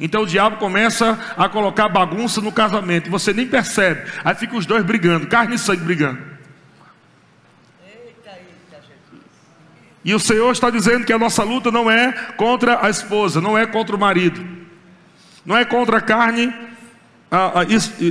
[0.00, 4.10] Então o diabo começa a colocar bagunça no casamento, você nem percebe.
[4.24, 6.18] Aí fica os dois brigando, carne e sangue brigando.
[10.04, 13.56] E o Senhor está dizendo que a nossa luta não é contra a esposa, não
[13.56, 14.44] é contra o marido,
[15.46, 16.52] não é contra a carne,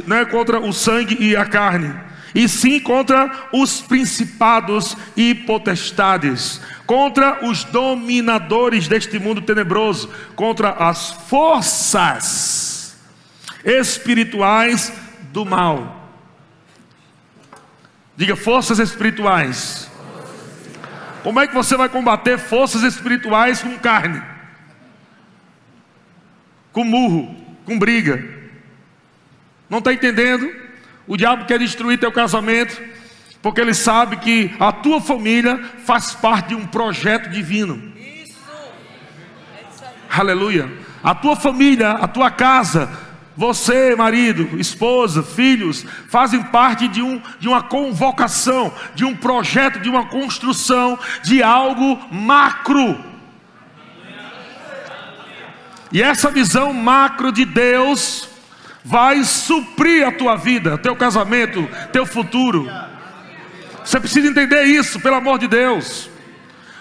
[0.05, 1.93] não é contra o sangue e a carne,
[2.35, 11.11] e sim contra os principados e potestades, contra os dominadores deste mundo tenebroso, contra as
[11.11, 12.95] forças
[13.65, 14.93] espirituais
[15.33, 16.09] do mal.
[18.15, 19.89] Diga forças espirituais.
[21.23, 24.21] Como é que você vai combater forças espirituais com carne?
[26.71, 28.36] Com murro, com briga.
[29.69, 30.49] Não está entendendo?
[31.07, 32.81] O diabo quer destruir teu casamento,
[33.41, 37.93] porque ele sabe que a tua família faz parte de um projeto divino.
[37.95, 38.37] Isso.
[39.57, 40.71] É isso Aleluia.
[41.03, 42.89] A tua família, a tua casa,
[43.37, 49.87] você, marido, esposa, filhos, fazem parte de, um, de uma convocação, de um projeto, de
[49.87, 52.99] uma construção, de algo macro.
[55.91, 58.27] E essa visão macro de Deus
[58.87, 62.71] vai suprir a tua vida, teu casamento, teu futuro.
[63.83, 66.09] Você precisa entender isso, pelo amor de Deus.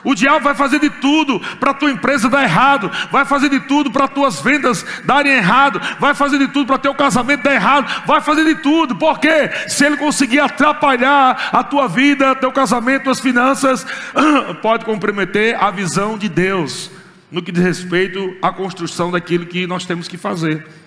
[0.04, 3.58] O diabo vai fazer de tudo para a tua empresa dar errado, vai fazer de
[3.58, 7.54] tudo para as tuas vendas darem errado, vai fazer de tudo para teu casamento dar
[7.54, 13.04] errado, vai fazer de tudo, porque se ele conseguir atrapalhar a tua vida, teu casamento,
[13.04, 13.84] tuas finanças,
[14.62, 16.88] pode comprometer a visão de Deus
[17.28, 20.85] no que diz respeito à construção daquilo que nós temos que fazer.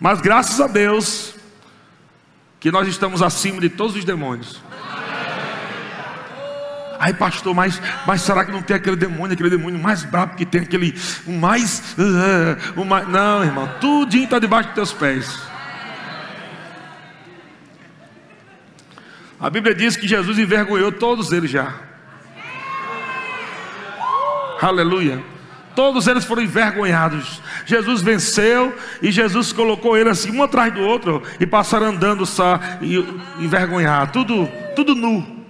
[0.00, 1.34] Mas graças a Deus
[2.60, 4.60] que nós estamos acima de todos os demônios.
[7.00, 10.44] Aí, pastor, mas, mas será que não tem aquele demônio, aquele demônio mais brabo que
[10.44, 13.08] tem, aquele o mais, uh, o mais.
[13.08, 15.40] Não, irmão, tudinho está debaixo dos teus pés.
[19.38, 21.72] A Bíblia diz que Jesus envergonhou todos eles já.
[24.60, 25.22] Aleluia.
[25.78, 27.40] Todos eles foram envergonhados.
[27.64, 32.58] Jesus venceu e Jesus colocou eles assim, um atrás do outro, e passaram andando só,
[32.82, 32.96] e
[33.38, 35.44] envergonhados, tudo, tudo nu.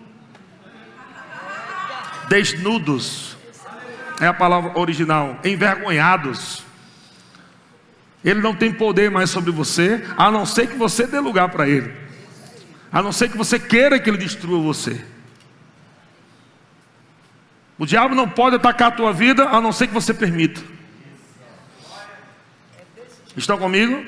[2.28, 3.38] Desnudos,
[4.20, 6.62] é a palavra original, envergonhados.
[8.22, 11.66] Ele não tem poder mais sobre você, a não ser que você dê lugar para
[11.66, 11.90] ele,
[12.92, 15.02] a não ser que você queira que ele destrua você.
[17.78, 20.60] O diabo não pode atacar a tua vida a não ser que você permita.
[23.36, 24.04] Estão comigo?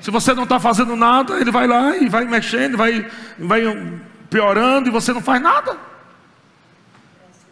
[0.00, 3.62] Se você não está fazendo nada, ele vai lá e vai mexendo, vai, vai
[4.30, 5.76] piorando e você não faz nada.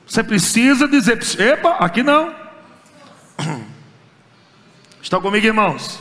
[0.07, 2.33] Você precisa dizer: epa, aqui não.
[5.03, 6.01] Estão comigo, irmãos?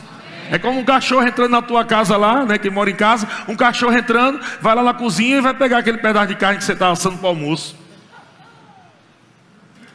[0.50, 2.56] É como um cachorro entrando na tua casa lá, né?
[2.58, 5.98] Que mora em casa, um cachorro entrando, vai lá na cozinha e vai pegar aquele
[5.98, 7.83] pedaço de carne que você está assando para o almoço.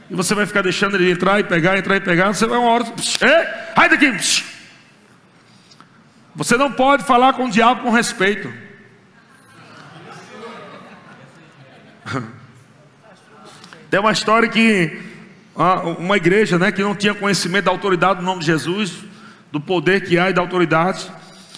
[0.10, 2.34] E você vai ficar deixando ele entrar e pegar, entrar e pegar.
[2.34, 2.86] Você vai uma hora.
[2.86, 4.18] Ei, sai daqui!
[6.36, 8.52] Você não pode falar com o diabo com respeito.
[13.90, 15.10] Tem uma história que
[15.98, 19.04] uma igreja né, que não tinha conhecimento da autoridade do nome de Jesus,
[19.52, 21.12] do poder que há e da autoridade,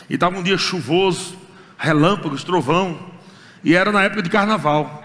[0.10, 1.38] e estava um dia chuvoso,
[1.78, 3.12] relâmpagos, trovão,
[3.64, 5.01] e era na época de carnaval.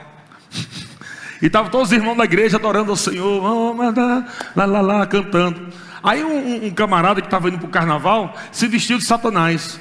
[1.41, 3.75] E estavam todos os irmãos da igreja adorando ao Senhor,
[4.55, 5.69] lá, lá, lá, cantando.
[6.03, 9.79] Aí um, um camarada que estava indo para o carnaval se vestiu de Satanás.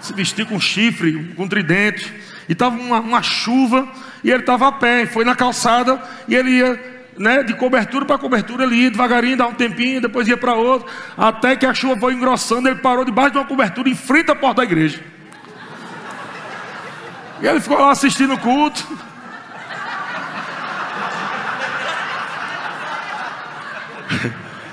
[0.00, 2.12] Se vestiu com chifre, com tridente.
[2.48, 3.86] E estava uma, uma, chuva,
[4.24, 8.16] e ele estava a pé, foi na calçada, e ele ia né, de cobertura para
[8.16, 12.00] cobertura, ele ia devagarinho, dá um tempinho, depois ia para outro, até que a chuva
[12.00, 15.00] foi engrossando, ele parou debaixo de uma cobertura em frente à porta da igreja.
[17.42, 18.86] E ele ficou lá assistindo o culto.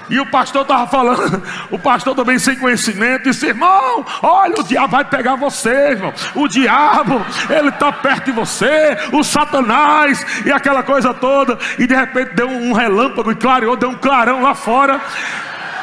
[0.09, 4.89] E o pastor estava falando, o pastor também sem conhecimento, disse: irmão, olha, o diabo
[4.89, 6.13] vai pegar você, irmão.
[6.35, 11.57] O diabo, ele está perto de você, o Satanás, e aquela coisa toda.
[11.79, 15.01] E de repente deu um relâmpago e clareou, deu um clarão lá fora.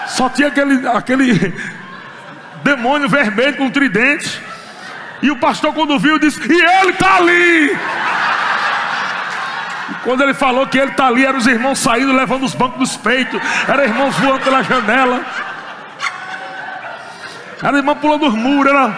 [0.07, 1.55] Só tinha aquele, aquele
[2.63, 4.41] demônio vermelho com tridente.
[5.21, 7.77] E o pastor, quando viu, disse: E ele está ali.
[10.05, 12.97] Quando ele falou que ele está ali, eram os irmãos saindo, levando os bancos dos
[12.97, 15.25] peitos, eram irmãos voando pela janela,
[17.63, 18.73] era irmão pulando os muros.
[18.73, 18.93] Era...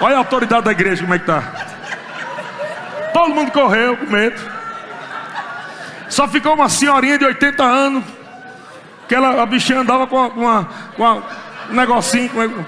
[0.00, 1.42] Olha a autoridade da igreja, como é que está.
[3.12, 4.40] Todo mundo correu com medo.
[6.08, 8.04] Só ficou uma senhorinha de 80 anos,
[9.08, 10.68] que ela, a bichinha andava com, com uma,
[11.70, 12.28] um negocinho.
[12.30, 12.64] Com...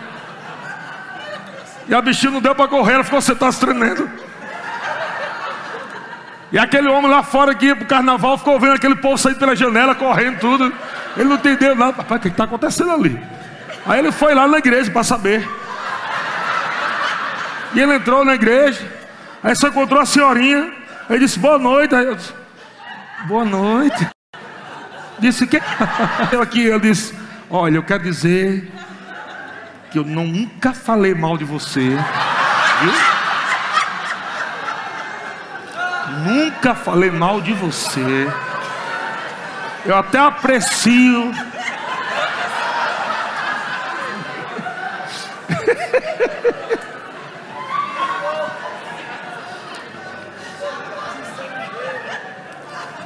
[1.88, 4.08] E a bichinha não deu para correr, ela ficou sentada se tremendo.
[6.50, 9.54] E aquele homem lá fora que ia pro carnaval ficou vendo aquele povo sair pela
[9.54, 10.72] janela, correndo tudo.
[11.16, 11.92] Ele não entendeu nada.
[11.92, 13.20] Papai, o que está acontecendo ali?
[13.84, 15.46] Aí ele foi lá na igreja para saber.
[17.74, 18.80] E ele entrou na igreja.
[19.42, 20.72] Aí só encontrou a senhorinha.
[21.08, 21.94] Aí disse, boa noite.
[21.94, 22.32] Aí eu disse,
[23.26, 24.08] boa noite.
[25.18, 25.60] Disse que
[26.32, 27.14] eu aqui, eu disse,
[27.50, 28.72] olha, eu quero dizer
[29.90, 31.88] que eu nunca falei mal de você.
[31.88, 33.17] Viu?
[36.24, 38.28] Nunca falei mal de você.
[39.86, 41.32] Eu até aprecio.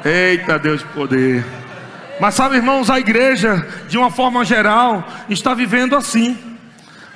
[0.05, 1.45] Eita Deus de poder.
[2.19, 6.37] Mas sabe, irmãos, a igreja, de uma forma geral, está vivendo assim.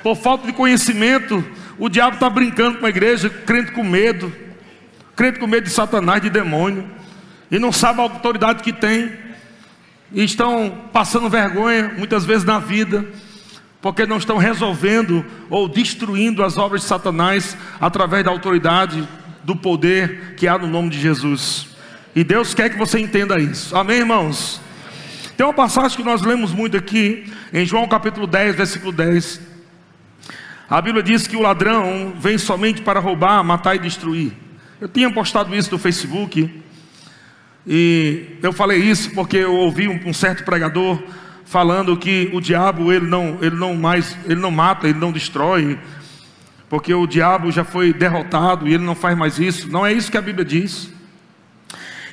[0.03, 1.44] Por falta de conhecimento,
[1.78, 4.32] o diabo está brincando com a igreja, crente com medo,
[5.17, 6.89] crente com medo de Satanás, de demônio,
[7.51, 9.11] e não sabe a autoridade que tem,
[10.12, 13.05] e estão passando vergonha, muitas vezes na vida,
[13.81, 19.09] porque não estão resolvendo ou destruindo as obras de Satanás através da autoridade,
[19.43, 21.69] do poder que há no nome de Jesus.
[22.14, 23.77] E Deus quer que você entenda isso.
[23.77, 24.61] Amém, irmãos?
[25.37, 29.41] Tem uma passagem que nós lemos muito aqui, em João capítulo 10, versículo 10.
[30.69, 34.45] A Bíblia diz que o ladrão vem somente para roubar, matar e destruir.
[34.79, 36.51] Eu tinha postado isso no Facebook,
[37.66, 41.03] e eu falei isso porque eu ouvi um, um certo pregador
[41.47, 45.79] falando que o diabo ele não, ele não mais, ele não mata, ele não destrói,
[46.68, 49.66] porque o diabo já foi derrotado e ele não faz mais isso.
[49.70, 50.91] Não é isso que a Bíblia diz.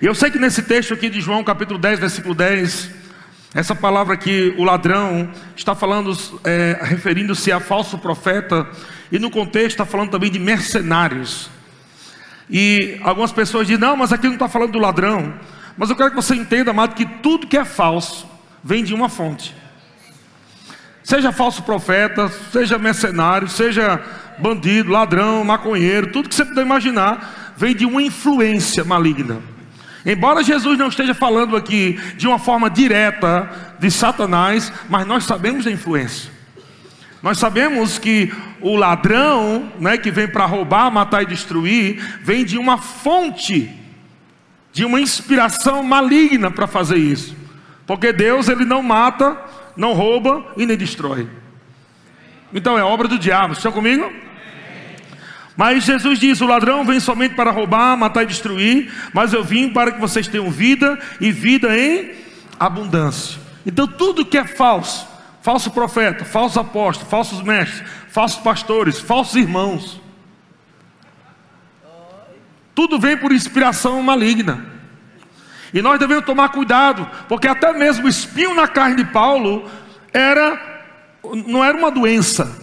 [0.02, 2.92] E eu sei que nesse texto aqui de João, capítulo 10, versículo 10,
[3.54, 8.66] essa palavra aqui, o ladrão, está falando, é, referindo-se a falso profeta,
[9.12, 11.52] e no contexto está falando também de mercenários.
[12.50, 15.34] E algumas pessoas dizem, não, mas aqui não está falando do ladrão.
[15.78, 18.28] Mas eu quero que você entenda, amado, que tudo que é falso
[18.64, 19.56] vem de uma fonte.
[21.04, 24.02] Seja falso profeta, seja mercenário, seja
[24.40, 29.40] bandido, ladrão, maconheiro, tudo que você puder imaginar, vem de uma influência maligna.
[30.06, 35.66] Embora Jesus não esteja falando aqui de uma forma direta de Satanás, mas nós sabemos
[35.66, 36.33] da influência.
[37.24, 42.58] Nós sabemos que o ladrão, né, que vem para roubar, matar e destruir, vem de
[42.58, 43.72] uma fonte,
[44.74, 47.34] de uma inspiração maligna para fazer isso.
[47.88, 49.38] Porque Deus ele não mata,
[49.78, 51.30] não rouba e nem destrói.
[52.54, 53.54] Então é obra do diabo.
[53.54, 54.12] Estão comigo?
[55.56, 59.70] Mas Jesus diz: O ladrão vem somente para roubar, matar e destruir, mas eu vim
[59.70, 62.12] para que vocês tenham vida e vida em
[62.60, 63.40] abundância.
[63.66, 65.08] Então, tudo que é falso,
[65.44, 70.02] falso profeta, falso apóstolo, falsos mestres, falsos pastores, falsos irmãos,
[72.74, 74.66] tudo vem por inspiração maligna.
[75.74, 79.70] E nós devemos tomar cuidado, porque até mesmo o espinho na carne de Paulo
[80.14, 80.72] era
[81.46, 82.62] não era uma doença,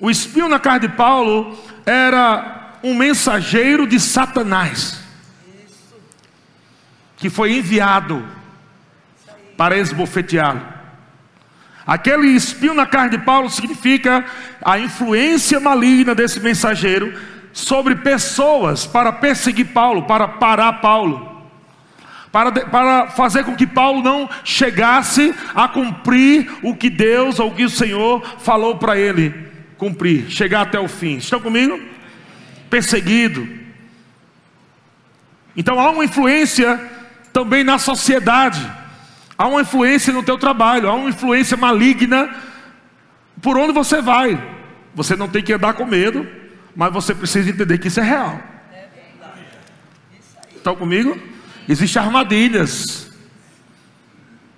[0.00, 5.00] o espinho na carne de Paulo era um mensageiro de Satanás,
[7.16, 8.24] que foi enviado
[9.56, 10.77] para esbofeteá-lo.
[11.88, 14.22] Aquele espinho na carne de Paulo significa
[14.62, 17.18] a influência maligna desse mensageiro
[17.50, 21.48] sobre pessoas para perseguir Paulo, para parar Paulo,
[22.30, 27.54] para, para fazer com que Paulo não chegasse a cumprir o que Deus ou o
[27.54, 31.16] que o Senhor falou para ele cumprir, chegar até o fim.
[31.16, 31.80] Estão comigo?
[32.68, 33.48] Perseguido.
[35.56, 36.78] Então há uma influência
[37.32, 38.60] também na sociedade.
[39.38, 42.28] Há uma influência no teu trabalho, há uma influência maligna
[43.40, 44.36] por onde você vai.
[44.96, 46.26] Você não tem que andar com medo,
[46.74, 48.42] mas você precisa entender que isso é real.
[50.56, 51.16] Estão comigo?
[51.68, 53.12] Existem armadilhas.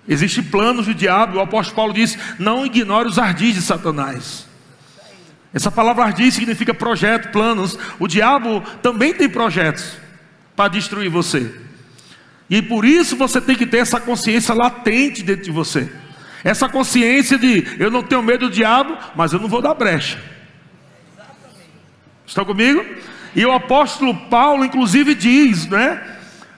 [0.07, 1.37] Existem planos do diabo.
[1.37, 4.47] O apóstolo Paulo diz: não ignore os ardis de Satanás.
[5.53, 7.77] Essa palavra ardir significa projeto, planos.
[7.99, 9.97] O diabo também tem projetos
[10.55, 11.53] para destruir você.
[12.51, 15.89] E por isso você tem que ter essa consciência latente dentro de você.
[16.43, 20.21] Essa consciência de eu não tenho medo do diabo, mas eu não vou dar brecha.
[22.27, 22.85] Estão comigo?
[23.33, 26.17] E o apóstolo Paulo, inclusive, diz, né?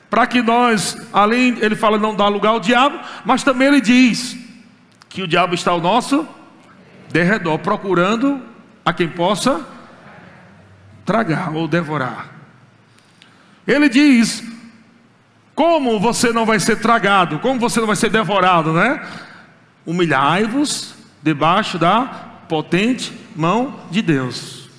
[0.10, 4.36] Para que nós, além, ele fala não dar lugar ao diabo, mas também ele diz
[5.10, 6.28] que o diabo está ao nosso
[7.12, 8.42] derredor, procurando
[8.84, 9.64] a quem possa
[11.06, 12.32] tragar ou devorar.
[13.68, 14.53] Ele diz:
[15.56, 19.06] como você não vai ser tragado, como você não vai ser devorado, né?
[19.86, 22.06] Humilhai-vos debaixo da
[22.48, 24.70] potente mão de Deus.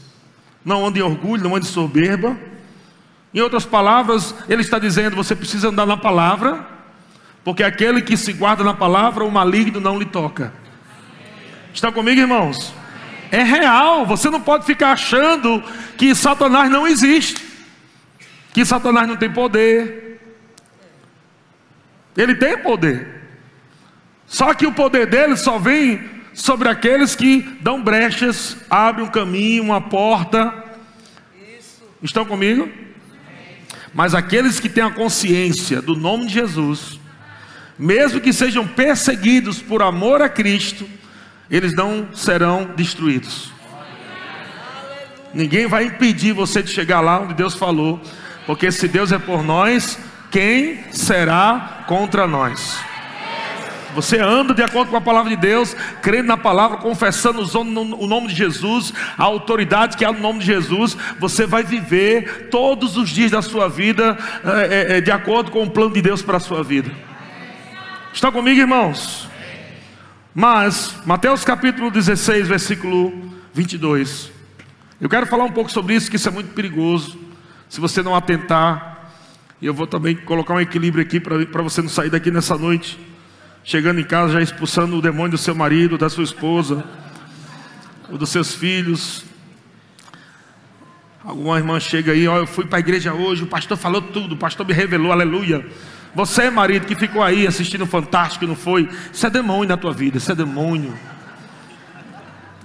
[0.65, 2.37] Não ande em orgulho, não ande em soberba.
[3.33, 6.67] Em outras palavras, ele está dizendo: você precisa andar na palavra,
[7.45, 10.53] porque aquele que se guarda na palavra, o maligno não lhe toca.
[11.73, 12.73] Está comigo, irmãos?
[13.31, 15.63] É real, você não pode ficar achando
[15.97, 17.45] que Satanás não existe,
[18.53, 20.04] que Satanás não tem poder.
[22.17, 23.23] Ele tem poder,
[24.27, 29.63] só que o poder dele só vem sobre aqueles que dão brechas, abrem um caminho,
[29.63, 30.53] uma porta.
[32.03, 32.69] Estão comigo?
[33.95, 36.99] Mas aqueles que têm a consciência do nome de Jesus,
[37.79, 40.89] mesmo que sejam perseguidos por amor a Cristo,
[41.49, 43.53] eles não serão destruídos.
[45.33, 48.01] Ninguém vai impedir você de chegar lá onde Deus falou,
[48.47, 49.99] porque se Deus é por nós,
[50.35, 52.77] quem será contra nós?
[53.95, 58.27] Você anda de acordo com a palavra de Deus, crendo na palavra, confessando o nome
[58.27, 63.11] de Jesus, a autoridade que há no nome de Jesus, você vai viver todos os
[63.11, 66.41] dias da sua vida é, é, de acordo com o plano de Deus para a
[66.41, 66.91] sua vida.
[68.13, 69.29] Está comigo, irmãos?
[70.35, 74.33] Mas, Mateus capítulo 16, versículo 22.
[75.01, 77.17] Eu quero falar um pouco sobre isso, que isso é muito perigoso.
[77.69, 78.94] Se você não atentar,
[79.65, 82.99] e eu vou também colocar um equilíbrio aqui para você não sair daqui nessa noite,
[83.65, 86.85] chegando em casa já expulsando o demônio do seu marido, da sua esposa,
[88.11, 89.25] ou dos seus filhos.
[91.25, 94.35] Alguma irmã chega aí, ó, eu fui para a igreja hoje, o pastor falou tudo,
[94.35, 95.67] o pastor me revelou, aleluia.
[96.15, 98.87] Você, marido, que ficou aí assistindo Fantástico, não foi?
[99.11, 100.93] Isso é demônio na tua vida, isso é demônio.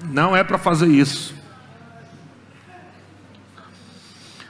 [0.03, 1.33] Não é para fazer isso.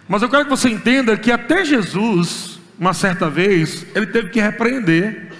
[0.09, 4.41] Mas eu quero que você entenda que até Jesus, uma certa vez, ele teve que
[4.41, 5.31] repreender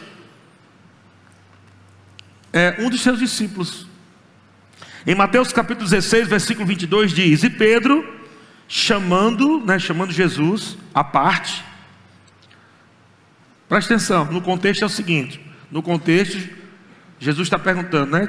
[2.54, 3.86] é, um dos seus discípulos.
[5.06, 8.08] Em Mateus capítulo 16, versículo 22 diz: E Pedro,
[8.68, 11.66] chamando, né, chamando Jesus à parte,
[13.70, 15.40] Presta atenção, no contexto é o seguinte:
[15.70, 16.50] no contexto,
[17.20, 18.28] Jesus está perguntando, né?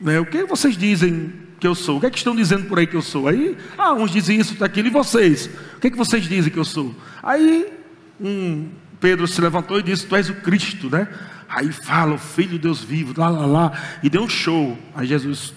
[0.00, 1.30] né o que vocês dizem
[1.62, 1.98] que eu sou?
[1.98, 3.28] O que, é que estão dizendo por aí que eu sou?
[3.28, 5.48] Aí, ah, uns dizem isso, daquilo, e vocês?
[5.76, 6.92] O que, é que vocês dizem que eu sou?
[7.22, 7.72] Aí,
[8.20, 11.06] um Pedro se levantou e disse: Tu és o Cristo, né?
[11.48, 14.76] Aí fala, o Filho de Deus vivo, lá, lá, lá, e deu um show.
[14.92, 15.54] Aí Jesus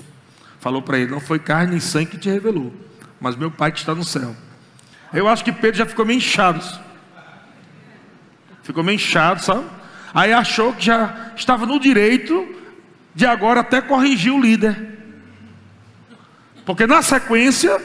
[0.60, 2.72] falou para ele: Não foi carne nem sangue que te revelou,
[3.20, 4.36] mas meu Pai que está no céu.
[5.12, 6.64] Eu acho que Pedro já ficou meio inchado.
[8.62, 9.66] Ficou meio inchado, sabe?
[10.14, 12.48] Aí achou que já estava no direito
[13.16, 14.95] de agora até corrigir o líder.
[16.66, 17.80] Porque na sequência,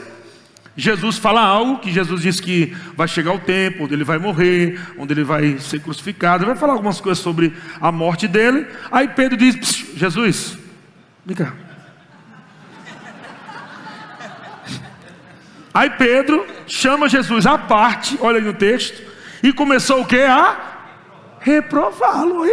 [0.75, 4.79] Jesus fala algo que Jesus diz que vai chegar o tempo onde ele vai morrer,
[4.97, 8.65] onde ele vai ser crucificado, vai falar algumas coisas sobre a morte dele.
[8.91, 10.57] Aí Pedro diz: Jesus,
[11.25, 11.53] vem cá.
[15.73, 19.01] Aí Pedro chama Jesus à parte, olha aí no texto,
[19.41, 20.21] e começou o que?
[20.21, 20.71] A
[21.39, 22.45] reprová-lo.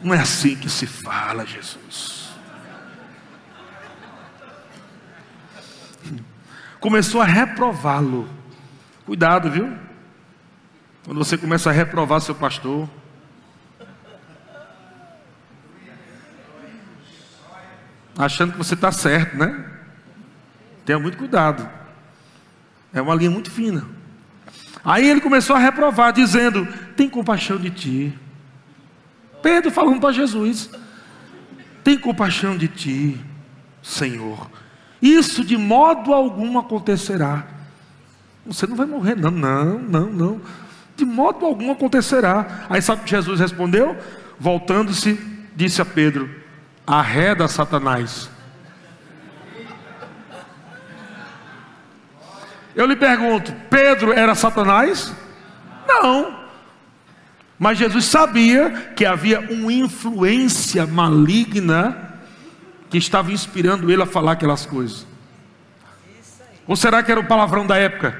[0.00, 2.11] Não é assim que se fala, Jesus.
[6.82, 8.28] Começou a reprová-lo.
[9.06, 9.72] Cuidado, viu?
[11.04, 12.90] Quando você começa a reprovar seu pastor.
[18.18, 19.64] Achando que você está certo, né?
[20.84, 21.70] Tenha muito cuidado.
[22.92, 23.86] É uma linha muito fina.
[24.84, 26.66] Aí ele começou a reprovar, dizendo:
[26.96, 28.18] Tem compaixão de ti.
[29.40, 30.68] Pedro falando para Jesus:
[31.84, 33.20] Tem compaixão de ti,
[33.80, 34.50] Senhor.
[35.02, 37.44] Isso de modo algum acontecerá.
[38.46, 40.40] Você não vai morrer, não, não, não, não.
[40.96, 42.66] De modo algum acontecerá.
[42.70, 43.96] Aí sabe o que Jesus respondeu?
[44.38, 45.18] Voltando-se,
[45.56, 46.30] disse a Pedro:
[46.86, 48.30] Arreda Satanás.
[52.74, 55.12] Eu lhe pergunto: Pedro era Satanás?
[55.86, 56.42] Não.
[57.58, 62.11] Mas Jesus sabia que havia uma influência maligna
[62.92, 65.06] que estava inspirando ele a falar aquelas coisas.
[66.66, 68.14] Ou será que era o palavrão da época?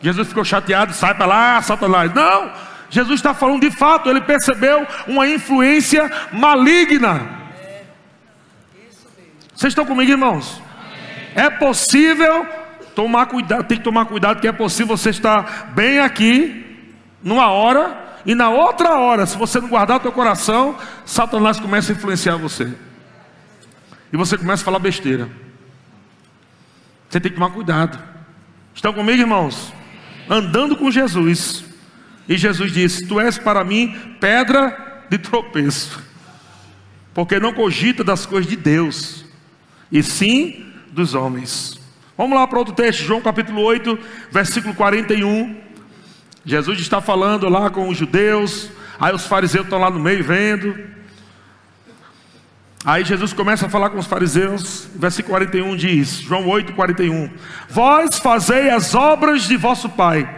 [0.00, 2.14] Jesus ficou chateado, sai para lá, Satanás.
[2.14, 2.52] Não,
[2.88, 7.28] Jesus está falando de fato, ele percebeu uma influência maligna.
[9.52, 10.62] Vocês estão comigo, irmãos?
[11.34, 12.46] É possível
[12.94, 16.86] tomar cuidado, tem que tomar cuidado que é possível você estar bem aqui
[17.20, 21.90] numa hora e na outra hora, se você não guardar o teu coração, Satanás começa
[21.92, 22.72] a influenciar você.
[24.12, 25.28] E você começa a falar besteira.
[27.08, 27.98] Você tem que tomar cuidado.
[28.74, 29.72] Estão comigo, irmãos?
[30.28, 31.64] Andando com Jesus.
[32.28, 36.02] E Jesus disse: Tu és para mim pedra de tropeço,
[37.12, 39.24] porque não cogita das coisas de Deus,
[39.90, 41.78] e sim dos homens.
[42.16, 43.98] Vamos lá para outro texto, João capítulo 8,
[44.30, 45.60] versículo 41.
[46.44, 50.74] Jesus está falando lá com os judeus, aí os fariseus estão lá no meio vendo.
[52.84, 57.30] Aí Jesus começa a falar com os fariseus, versículo 41 diz, João 8, 41:
[57.68, 60.28] Vós fazei as obras de vosso pai.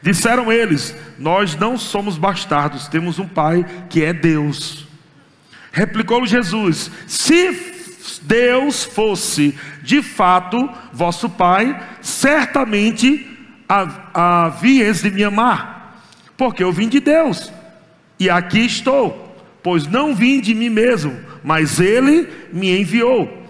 [0.00, 4.86] Disseram eles: Nós não somos bastardos, temos um pai que é Deus.
[5.72, 7.72] Replicou Jesus: Se
[8.22, 13.28] Deus fosse de fato vosso pai, certamente
[14.14, 16.00] havíeis de me amar,
[16.36, 17.52] porque eu vim de Deus,
[18.20, 23.42] e aqui estou, pois não vim de mim mesmo, mas ele me enviou.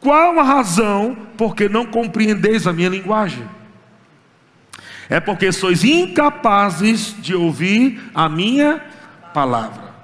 [0.00, 3.46] Qual a razão porque não compreendeis a minha linguagem?
[5.08, 8.82] É porque sois incapazes de ouvir a minha
[9.32, 9.94] palavra.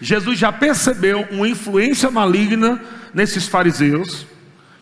[0.00, 2.80] Jesus já percebeu uma influência maligna
[3.14, 4.26] nesses fariseus,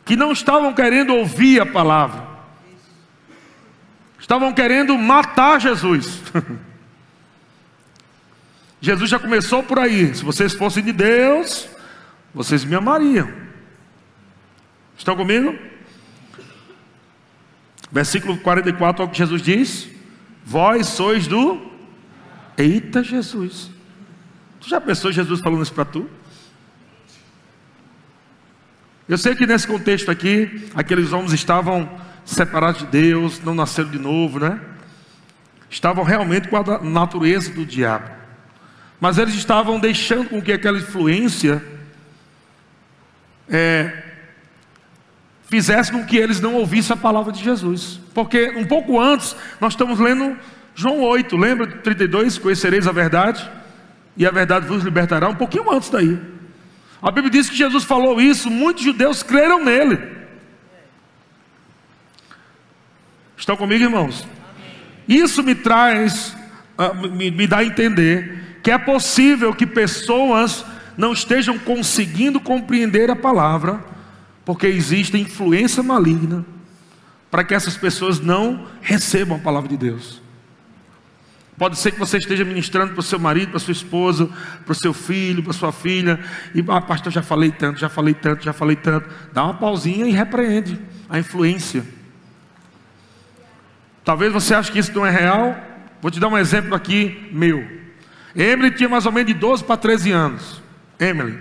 [0.04, 2.26] que não estavam querendo ouvir a palavra,
[4.18, 6.22] estavam querendo matar Jesus.
[8.80, 11.68] Jesus já começou por aí: se vocês fossem de Deus,
[12.34, 13.30] vocês me amariam.
[14.96, 15.56] Estão comigo?
[17.90, 19.88] Versículo 44, olha o que Jesus diz:
[20.44, 21.70] Vós sois do.
[22.56, 23.70] Eita Jesus.
[24.60, 26.08] Tu já pensou Jesus falando isso para tu?
[29.08, 31.90] Eu sei que nesse contexto aqui, aqueles homens estavam
[32.24, 34.60] separados de Deus, não nasceram de novo, né?
[35.68, 38.10] Estavam realmente com a natureza do diabo.
[39.00, 41.64] Mas eles estavam deixando com que aquela influência
[43.50, 43.92] é,
[45.48, 48.00] fizesse com que eles não ouvissem a palavra de Jesus.
[48.14, 50.38] Porque um pouco antes, nós estamos lendo
[50.74, 52.38] João 8, lembra 32?
[52.38, 53.50] Conhecereis a verdade,
[54.16, 55.28] e a verdade vos libertará.
[55.28, 56.18] Um pouquinho antes daí.
[57.02, 59.98] A Bíblia diz que Jesus falou isso, muitos judeus creram nele.
[63.36, 64.26] Estão comigo, irmãos?
[65.08, 66.36] Isso me traz,
[66.76, 70.64] ah, me, me dá a entender que é possível que pessoas
[71.00, 73.82] não estejam conseguindo compreender a palavra
[74.44, 76.44] porque existe influência maligna
[77.30, 80.20] para que essas pessoas não recebam a palavra de Deus.
[81.56, 84.28] Pode ser que você esteja ministrando para o seu marido, para sua esposa,
[84.64, 86.20] para o seu filho, para sua filha,
[86.54, 89.08] e ah, pastor, já falei tanto, já falei tanto, já falei tanto.
[89.32, 90.78] Dá uma pausinha e repreende
[91.08, 91.82] a influência.
[94.04, 95.56] Talvez você ache que isso não é real.
[96.02, 97.66] Vou te dar um exemplo aqui meu.
[98.34, 100.60] Emily tinha mais ou menos de 12 para 13 anos.
[101.00, 101.38] Emily.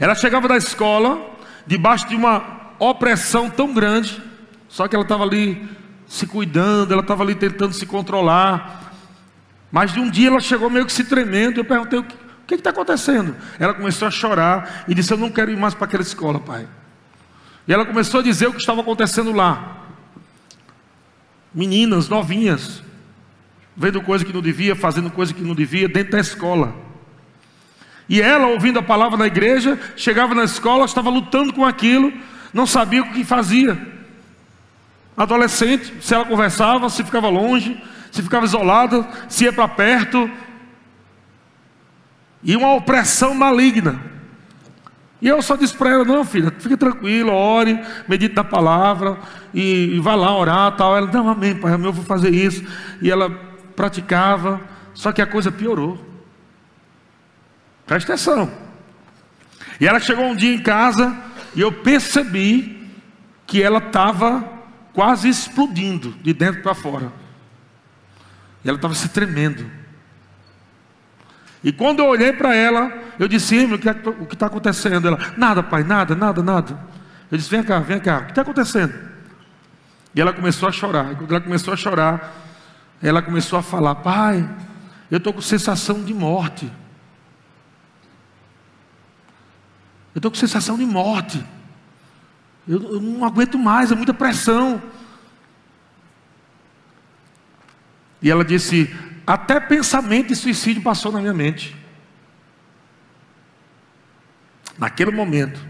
[0.00, 4.20] Ela chegava da escola, debaixo de uma opressão tão grande,
[4.68, 5.68] só que ela estava ali
[6.06, 8.92] se cuidando, ela estava ali tentando se controlar.
[9.70, 11.58] Mas de um dia ela chegou meio que se tremendo.
[11.58, 12.04] Eu perguntei: o
[12.46, 13.36] que está acontecendo?
[13.58, 16.66] Ela começou a chorar e disse: Eu não quero ir mais para aquela escola, pai.
[17.66, 19.86] E ela começou a dizer o que estava acontecendo lá.
[21.54, 22.82] Meninas novinhas,
[23.76, 26.74] vendo coisa que não devia, fazendo coisa que não devia, dentro da escola.
[28.08, 32.12] E ela, ouvindo a palavra da igreja, chegava na escola, estava lutando com aquilo,
[32.52, 33.78] não sabia o que fazia.
[35.16, 37.80] Adolescente, se ela conversava, se ficava longe,
[38.10, 40.30] se ficava isolada, se ia para perto.
[42.42, 44.00] E uma opressão maligna.
[45.22, 49.18] E eu só disse para ela: Não, filha, fique tranquila, ore, medite na palavra
[49.54, 50.76] e, e vá lá orar.
[50.76, 50.96] Tal.
[50.96, 52.62] Ela, não, amém, pai, eu vou fazer isso.
[53.00, 53.30] E ela
[53.74, 54.60] praticava,
[54.92, 56.13] só que a coisa piorou.
[57.86, 58.50] Presta atenção.
[59.80, 61.16] E ela chegou um dia em casa
[61.54, 62.90] e eu percebi
[63.46, 64.44] que ela estava
[64.92, 67.12] quase explodindo de dentro para fora.
[68.64, 69.68] E ela estava se tremendo.
[71.62, 73.96] E quando eu olhei para ela, eu disse: o que é
[74.32, 75.08] está acontecendo?
[75.08, 76.78] Ela, nada, pai, nada, nada, nada.
[77.30, 78.94] Eu disse: vem cá, vem cá, o que está acontecendo?
[80.14, 81.12] E ela começou a chorar.
[81.12, 82.34] E quando ela começou a chorar,
[83.02, 84.48] ela começou a falar: pai,
[85.10, 86.70] eu estou com sensação de morte.
[90.14, 91.44] Eu estou com sensação de morte.
[92.66, 94.80] Eu, eu não aguento mais, é muita pressão.
[98.22, 98.94] E ela disse:
[99.26, 101.76] até pensamento de suicídio passou na minha mente.
[104.78, 105.60] Naquele momento,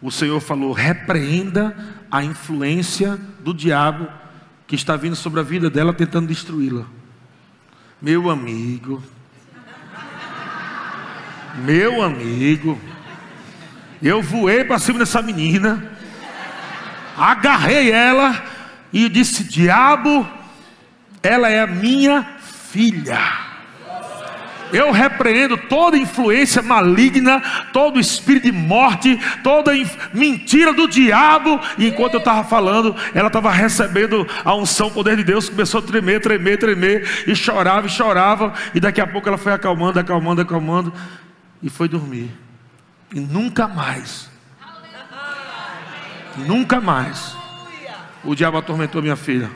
[0.00, 1.76] o Senhor falou: repreenda
[2.10, 4.08] a influência do diabo
[4.66, 6.86] que está vindo sobre a vida dela, tentando destruí-la.
[8.00, 9.02] Meu amigo,
[11.64, 12.78] meu amigo,
[14.02, 15.92] eu voei para cima dessa menina,
[17.16, 18.42] agarrei ela
[18.92, 20.26] e disse: Diabo,
[21.22, 22.26] ela é a minha
[22.70, 23.46] filha.
[24.72, 27.40] Eu repreendo toda influência maligna,
[27.72, 29.72] todo espírito de morte, toda
[30.12, 31.60] mentira do diabo.
[31.78, 35.80] E enquanto eu estava falando, ela estava recebendo a unção, o poder de Deus, começou
[35.80, 38.52] a tremer, tremer, tremer, e chorava, e chorava.
[38.74, 40.92] E daqui a pouco ela foi acalmando, acalmando, acalmando,
[41.62, 42.45] e foi dormir.
[43.12, 44.28] E nunca mais,
[46.36, 47.36] nunca mais,
[48.24, 49.50] o diabo atormentou minha filha.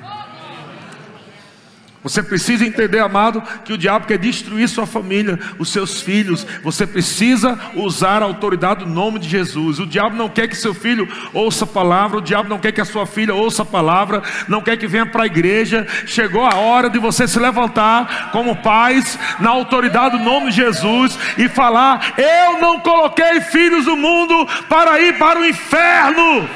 [2.03, 6.47] Você precisa entender, amado, que o diabo quer destruir sua família, os seus filhos.
[6.63, 9.79] Você precisa usar a autoridade do nome de Jesus.
[9.79, 12.81] O diabo não quer que seu filho ouça a palavra, o diabo não quer que
[12.81, 15.87] a sua filha ouça a palavra, não quer que venha para a igreja.
[16.07, 21.19] Chegou a hora de você se levantar como pais, na autoridade do nome de Jesus,
[21.37, 26.49] e falar: Eu não coloquei filhos do mundo para ir para o inferno.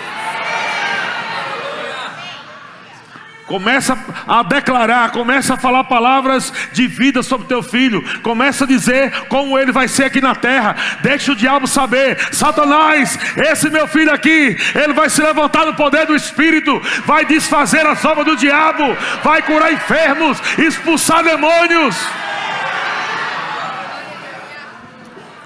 [3.47, 8.03] Começa a declarar, começa a falar palavras de vida sobre teu filho.
[8.23, 10.75] Começa a dizer como ele vai ser aqui na terra.
[11.03, 16.07] Deixa o diabo saber, Satanás, esse meu filho aqui, ele vai se levantar no poder
[16.07, 21.97] do Espírito, vai desfazer a obras do diabo, vai curar enfermos, expulsar demônios.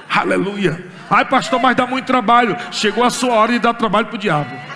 [0.09, 0.85] Aleluia.
[1.11, 2.57] Ai, pastor, mas dá muito trabalho.
[2.71, 4.68] Chegou a sua hora de dar trabalho para o diabo.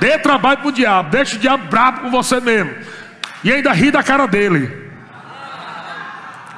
[0.00, 2.72] Dê trabalho para o diabo, deixa o diabo bravo com você mesmo.
[3.42, 4.88] E ainda ri da cara dele.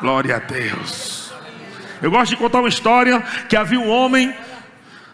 [0.01, 1.33] Glória a Deus.
[2.03, 4.35] Eu gosto de contar uma história que havia um homem,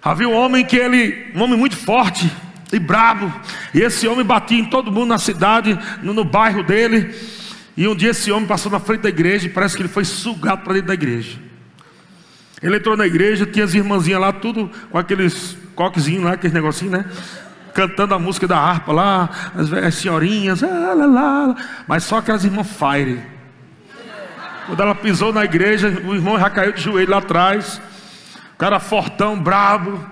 [0.03, 2.31] havia um homem que ele, um homem muito forte
[2.73, 3.33] e bravo,
[3.75, 7.15] e esse homem batia em todo mundo na cidade, no, no bairro dele.
[7.77, 10.05] E um dia esse homem passou na frente da igreja e parece que ele foi
[10.05, 11.39] sugado para dentro da igreja.
[12.63, 16.93] Ele entrou na igreja, tinha as irmãzinhas lá, tudo com aqueles coquezinhos lá, aqueles negocinhos,
[16.93, 17.05] né?
[17.77, 21.57] Cantando a música da harpa lá, as, as senhorinhas, ah, lá, lá,
[21.87, 23.23] mas só aquelas irmãs fire.
[24.65, 27.79] Quando ela pisou na igreja, o irmão já caiu de joelho lá atrás,
[28.55, 30.03] o cara fortão, brabo,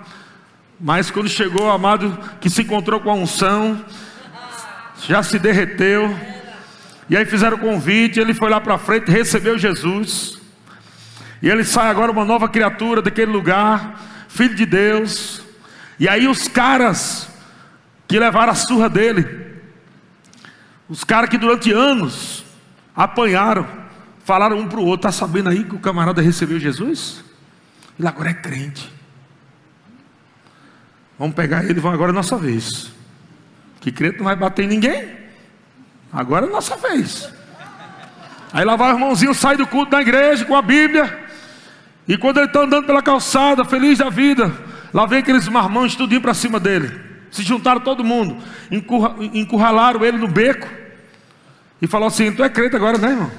[0.79, 3.83] mas quando chegou amado que se encontrou com a unção,
[5.09, 6.15] já se derreteu.
[7.09, 10.39] E aí fizeram o convite, ele foi lá para frente, recebeu Jesus.
[11.41, 13.99] E ele sai agora uma nova criatura daquele lugar,
[14.29, 15.41] filho de Deus.
[15.99, 17.34] E aí os caras
[18.07, 19.45] que levaram a surra dele.
[20.89, 22.45] Os caras que durante anos
[22.95, 23.67] apanharam,
[24.25, 27.25] falaram um para o outro: está sabendo aí que o camarada recebeu Jesus?
[27.99, 28.93] Ele agora é crente.
[31.19, 32.93] Vamos pegar ele, agora é nossa vez.
[33.81, 35.09] Que crente não vai bater em ninguém.
[36.13, 37.29] Agora é nossa vez.
[38.53, 41.25] Aí lá vai o irmãozinho, sai do culto da igreja com a Bíblia.
[42.07, 44.53] E quando ele está andando pela calçada, feliz da vida,
[44.93, 47.14] lá vem aqueles marmãos tudinho para cima dele.
[47.35, 48.41] Se juntaram todo mundo,
[49.33, 50.69] encurralaram ele no beco
[51.83, 53.31] e falou assim: Tu é crente agora, né, irmão?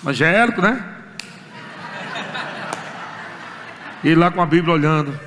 [0.00, 0.94] Evangélico, né?
[4.04, 5.18] E lá com a Bíblia olhando.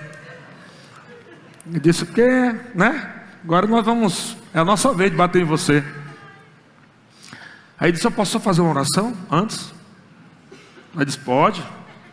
[1.74, 2.26] E disse: Porque,
[2.74, 3.16] né?
[3.44, 5.84] Agora nós vamos, é a nossa vez de bater em você.
[7.78, 9.74] Aí disse: Eu posso fazer uma oração antes?
[10.96, 11.62] Aí disse: Pode,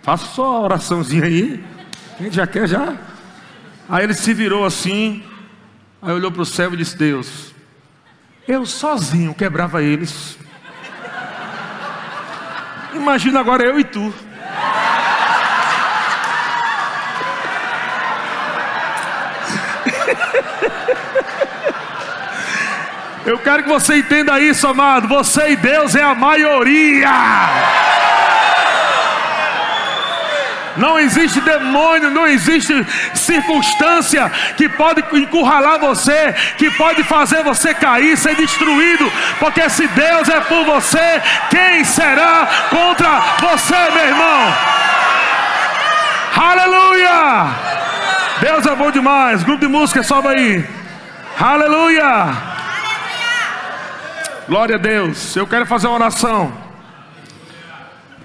[0.02, 1.64] faça só a oraçãozinha aí.
[2.16, 2.96] Quem já quer já.
[3.88, 5.22] Aí ele se virou assim,
[6.00, 7.54] aí olhou para o céu e disse: Deus,
[8.46, 10.38] eu sozinho quebrava eles.
[12.94, 14.12] Imagina agora eu e tu.
[23.26, 25.06] Eu quero que você entenda isso, amado.
[25.06, 27.10] Você e Deus é a maioria.
[30.78, 32.72] Não existe demônio, não existe
[33.14, 40.28] circunstância que pode encurralar você, que pode fazer você cair, ser destruído, porque se Deus
[40.28, 44.54] é por você, quem será contra você, meu irmão?
[46.36, 47.48] Aleluia!
[48.40, 49.42] Deus é bom demais.
[49.42, 50.64] Grupo de música, sobe aí.
[51.40, 52.32] Aleluia!
[54.48, 55.36] Glória a Deus.
[55.36, 56.67] Eu quero fazer uma oração.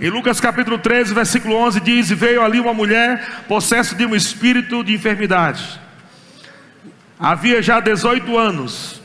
[0.01, 4.15] Em Lucas capítulo 13, versículo 11 diz: E veio ali uma mulher possessa de um
[4.15, 5.79] espírito de enfermidade.
[7.19, 9.01] Havia já 18 anos.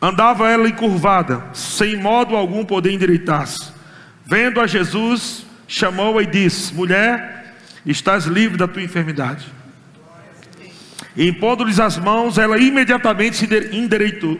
[0.00, 3.72] Andava ela encurvada, sem modo algum poder endireitar-se.
[4.24, 9.46] Vendo a Jesus, chamou-a e disse: Mulher, estás livre da tua enfermidade.
[11.16, 14.38] E impondo-lhes as mãos, ela imediatamente se endireitou,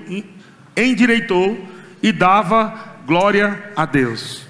[0.76, 1.66] endireitou
[2.00, 4.47] e dava glória a Deus.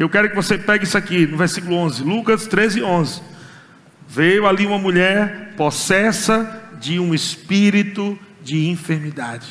[0.00, 3.20] Eu quero que você pegue isso aqui no versículo 11, Lucas 13, 11.
[4.08, 9.46] Veio ali uma mulher possessa de um espírito de enfermidade.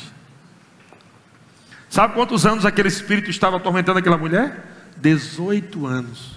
[1.88, 4.90] Sabe quantos anos aquele espírito estava atormentando aquela mulher?
[4.96, 6.36] 18 anos.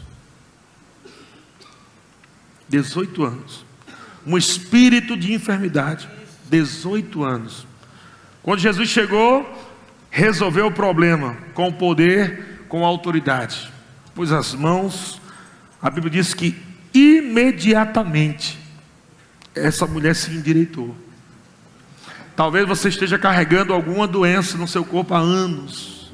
[2.69, 3.65] 18 anos.
[4.27, 6.07] Um espírito de enfermidade.
[6.51, 7.65] 18 anos.
[8.43, 9.43] Quando Jesus chegou,
[10.11, 13.72] resolveu o problema com poder, com autoridade.
[14.15, 15.19] Pôs as mãos,
[15.81, 16.55] a Bíblia diz que
[16.93, 18.59] imediatamente
[19.55, 20.95] essa mulher se endireitou.
[22.35, 26.11] Talvez você esteja carregando alguma doença no seu corpo há anos.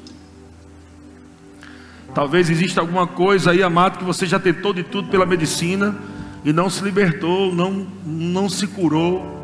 [2.14, 5.96] Talvez exista alguma coisa aí, amado, que você já tentou de tudo pela medicina
[6.44, 9.38] e não se libertou, não, não se curou.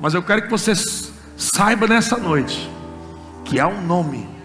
[0.00, 0.72] Mas eu quero que você
[1.36, 2.70] saiba nessa noite
[3.44, 4.37] que há um nome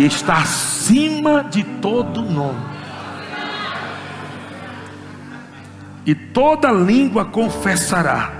[0.00, 2.70] que está acima de todo nome.
[6.06, 8.32] E toda língua confessará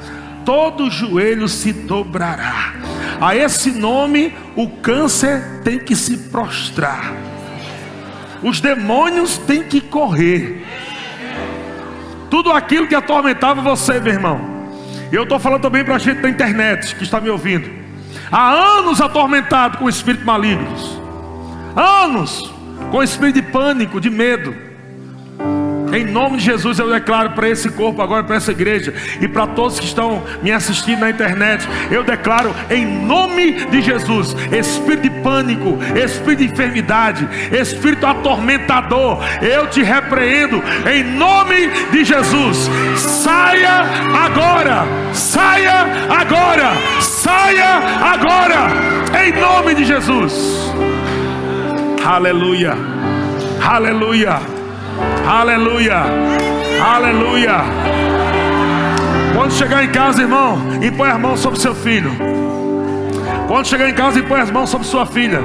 [0.44, 2.72] todo joelho se dobrará.
[3.20, 7.12] A esse nome o câncer tem que se prostrar.
[8.42, 10.66] Os demônios têm que correr.
[12.30, 14.40] Tudo aquilo que atormentava você, meu irmão.
[15.12, 17.70] Eu estou falando também para a gente da internet que está me ouvindo.
[18.32, 20.99] Há anos atormentado com espíritos malignos.
[21.76, 22.52] Anos
[22.90, 24.70] com espírito de pânico, de medo
[25.92, 29.46] em nome de Jesus eu declaro para esse corpo agora, para essa igreja e para
[29.48, 35.10] todos que estão me assistindo na internet, eu declaro em nome de Jesus, espírito de
[35.22, 42.70] pânico, espírito de enfermidade, espírito atormentador, eu te repreendo em nome de Jesus.
[42.96, 50.72] Saia agora, saia agora, saia agora, em nome de Jesus.
[52.10, 52.76] Aleluia,
[53.64, 54.40] aleluia.
[55.28, 56.02] Aleluia.
[56.84, 57.60] Aleluia.
[59.32, 62.10] Quando chegar em casa, irmão, impõe as mãos sobre seu filho.
[63.46, 65.40] Quando chegar em casa, impõe as mãos sobre sua filha.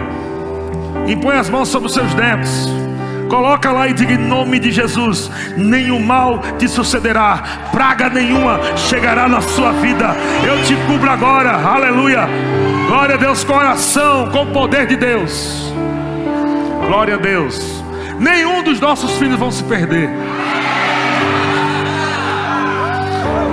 [1.08, 2.68] Impõe as mãos sobre os seus netos.
[3.30, 9.30] Coloca lá e diga em nome de Jesus: nenhum mal te sucederá, praga nenhuma chegará
[9.30, 10.16] na sua vida.
[10.44, 12.28] Eu te cubro agora, aleluia.
[12.88, 15.76] Glória a Deus, coração com o poder de Deus.
[16.88, 17.84] Glória a Deus.
[18.20, 20.10] Nenhum dos nossos filhos vão se perder.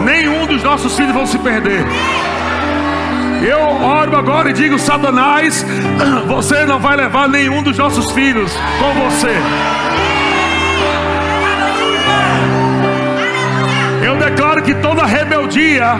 [0.04, 1.84] Nenhum dos nossos filhos vão se perder.
[3.42, 5.64] Eu oro agora e digo: Satanás,
[6.28, 9.34] você não vai levar nenhum dos nossos filhos com você.
[14.04, 15.94] Eu declaro que toda rebeldia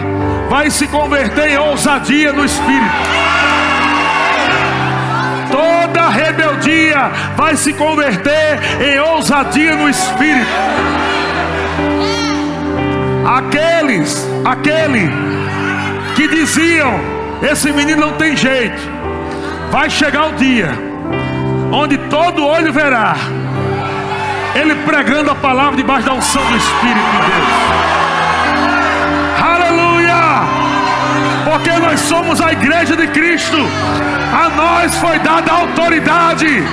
[0.49, 3.52] vai se converter em ousadia no espírito
[6.03, 10.47] toda rebeldia vai se converter em ousadia no espírito.
[13.25, 15.09] Aqueles, aquele
[16.15, 16.99] que diziam:
[17.41, 18.81] esse menino não tem jeito,
[19.71, 20.71] vai chegar o dia
[21.71, 23.15] onde todo olho verá
[24.55, 27.83] ele pregando a palavra debaixo da unção do Espírito de Deus.
[31.53, 33.57] Porque nós somos a igreja de Cristo.
[34.33, 36.63] A nós foi dada autoridade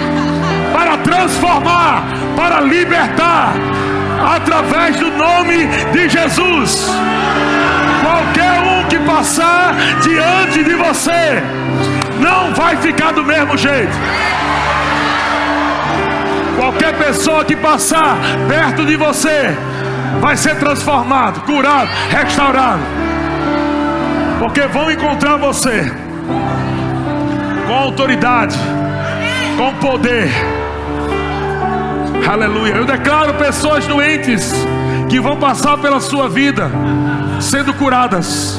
[0.73, 2.05] para transformar,
[2.35, 3.53] para libertar,
[4.35, 6.87] através do nome de Jesus.
[8.03, 11.43] Qualquer um que passar diante de você,
[12.19, 13.93] não vai ficar do mesmo jeito.
[16.57, 18.17] Qualquer pessoa que passar
[18.49, 19.55] perto de você,
[20.23, 23.10] vai ser transformado, curado, restaurado
[24.41, 25.93] porque vão encontrar você
[27.67, 28.59] com autoridade,
[29.59, 30.31] com poder.
[32.27, 32.73] Aleluia.
[32.73, 34.51] Eu declaro pessoas doentes
[35.11, 36.71] que vão passar pela sua vida
[37.39, 38.59] sendo curadas.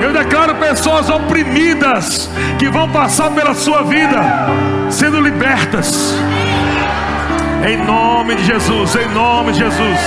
[0.00, 4.18] Eu declaro pessoas oprimidas que vão passar pela sua vida
[4.88, 6.14] sendo libertas.
[7.68, 10.00] Em nome de Jesus, em nome de Jesus,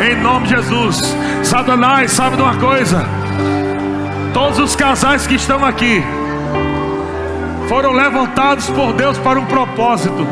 [0.00, 1.16] em nome de Jesus.
[1.42, 3.17] Satanás, sabe de uma coisa?
[4.38, 6.00] Todos os casais que estão aqui
[7.68, 10.24] foram levantados por Deus para um propósito.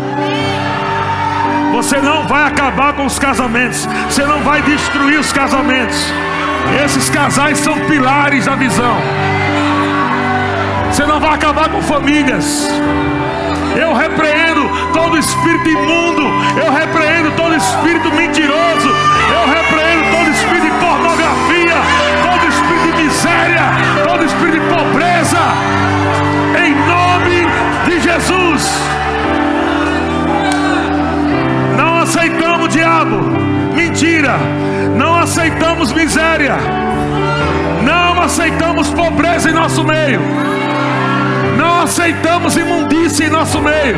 [1.72, 5.96] Você não vai acabar com os casamentos, você não vai destruir os casamentos.
[6.84, 8.96] Esses casais são pilares da visão.
[10.88, 12.68] Você não vai acabar com famílias.
[13.74, 16.22] Eu repreendo todo espírito imundo,
[16.64, 18.08] eu repreendo todo espírito
[23.16, 23.62] miséria,
[24.04, 25.38] todo espírito de pobreza,
[26.62, 27.46] em nome
[27.86, 28.70] de Jesus.
[31.78, 33.16] Não aceitamos diabo,
[33.74, 34.36] mentira,
[34.94, 36.56] não aceitamos miséria,
[37.82, 40.20] não aceitamos pobreza em nosso meio,
[41.56, 43.96] não aceitamos imundícia em nosso meio,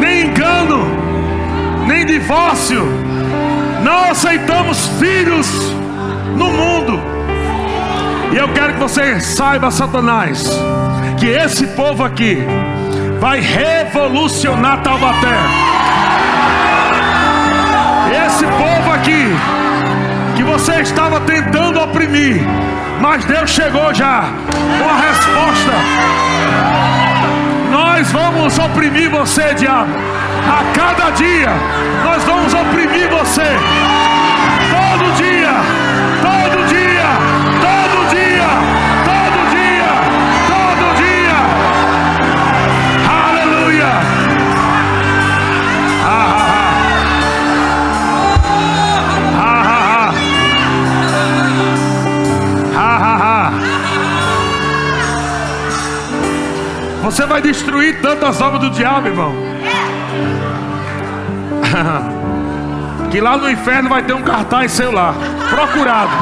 [0.00, 0.84] nem engano,
[1.86, 2.84] nem divórcio,
[3.84, 5.46] não aceitamos filhos
[6.36, 7.09] no mundo.
[8.32, 10.48] E eu quero que você saiba, Satanás,
[11.18, 12.38] que esse povo aqui
[13.20, 15.36] vai revolucionar Taubaté.
[18.26, 19.26] Esse povo aqui
[20.36, 22.40] que você estava tentando oprimir,
[23.00, 24.30] mas Deus chegou já
[24.78, 25.72] com a resposta.
[27.70, 29.92] Nós vamos oprimir você, diabo.
[30.48, 31.50] A cada dia
[32.04, 33.42] nós vamos oprimir você.
[34.70, 35.52] Todo dia,
[36.22, 36.89] todo dia,
[57.10, 59.34] Você vai destruir tantas obras do diabo, irmão.
[63.10, 65.12] que lá no inferno vai ter um cartaz seu lá,
[65.50, 66.12] procurado.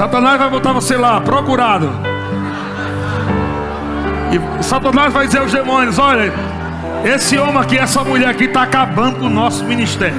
[0.00, 1.90] Satanás vai botar você lá, procurado.
[4.32, 6.32] E Satanás vai dizer aos demônios: olha,
[7.04, 10.16] esse homem aqui, essa mulher aqui está acabando com o nosso ministério.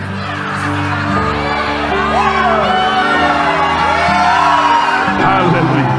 [5.25, 5.91] Aleluia.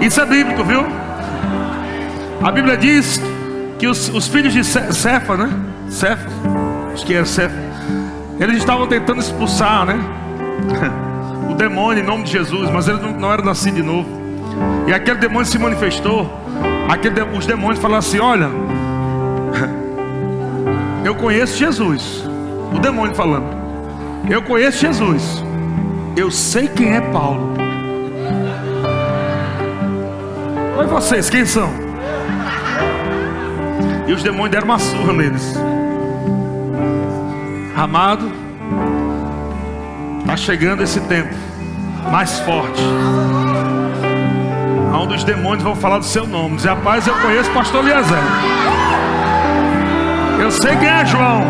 [0.06, 0.84] Isso é bíblico, viu?
[2.42, 3.20] A Bíblia diz
[3.78, 5.50] que os, os filhos de Ce- Cefa, né?
[5.88, 6.28] Cefa,
[6.92, 7.54] acho que era Cefa,
[8.38, 9.98] eles estavam tentando expulsar, né?
[11.50, 14.08] O demônio em nome de Jesus, mas eles não, eram nascidos de novo.
[14.86, 16.28] E aquele demônio se manifestou.
[16.88, 18.50] Aquele, os demônios falaram assim: Olha,
[21.04, 22.24] eu conheço Jesus.
[22.74, 23.46] O demônio falando:
[24.28, 25.42] Eu conheço Jesus.
[26.16, 27.54] Eu sei quem é Paulo.
[30.78, 31.70] Oi, vocês, quem são?
[34.06, 35.54] E os demônios deram uma surra neles.
[37.76, 38.32] Amado,
[40.20, 41.34] está chegando esse tempo
[42.10, 42.80] mais forte.
[44.94, 46.56] Onde os demônios vão falar do seu nome.
[46.56, 48.18] Dizer, rapaz, eu conheço o pastor Eliezer.
[50.40, 51.42] Eu sei quem é João.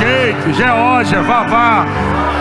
[0.00, 1.86] Kate, Geórgia, Vavá.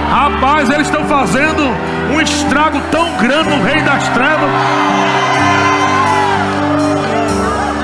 [0.09, 1.63] Rapaz, eles estão fazendo
[2.11, 4.49] um estrago tão grande no Rei das Trevas.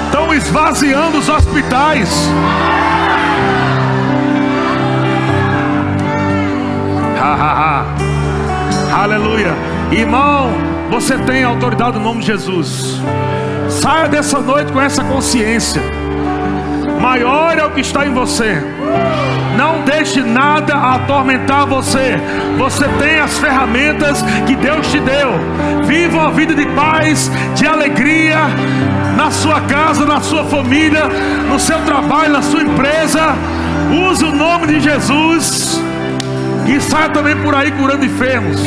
[0.06, 2.28] Estão esvaziando os hospitais.
[8.94, 9.54] Aleluia.
[9.92, 10.52] Irmão,
[10.90, 13.02] você tem autoridade no nome de Jesus.
[13.70, 15.82] Saia dessa noite com essa consciência.
[17.00, 18.62] Maior é o que está em você.
[19.56, 22.18] Não deixe nada atormentar você.
[22.58, 25.32] Você tem as ferramentas que Deus te deu.
[25.86, 28.40] Viva uma vida de paz, de alegria
[29.16, 31.04] na sua casa, na sua família,
[31.48, 33.36] no seu trabalho, na sua empresa.
[34.10, 35.89] Use o nome de Jesus
[36.70, 38.62] e saia também por aí curando enfermos.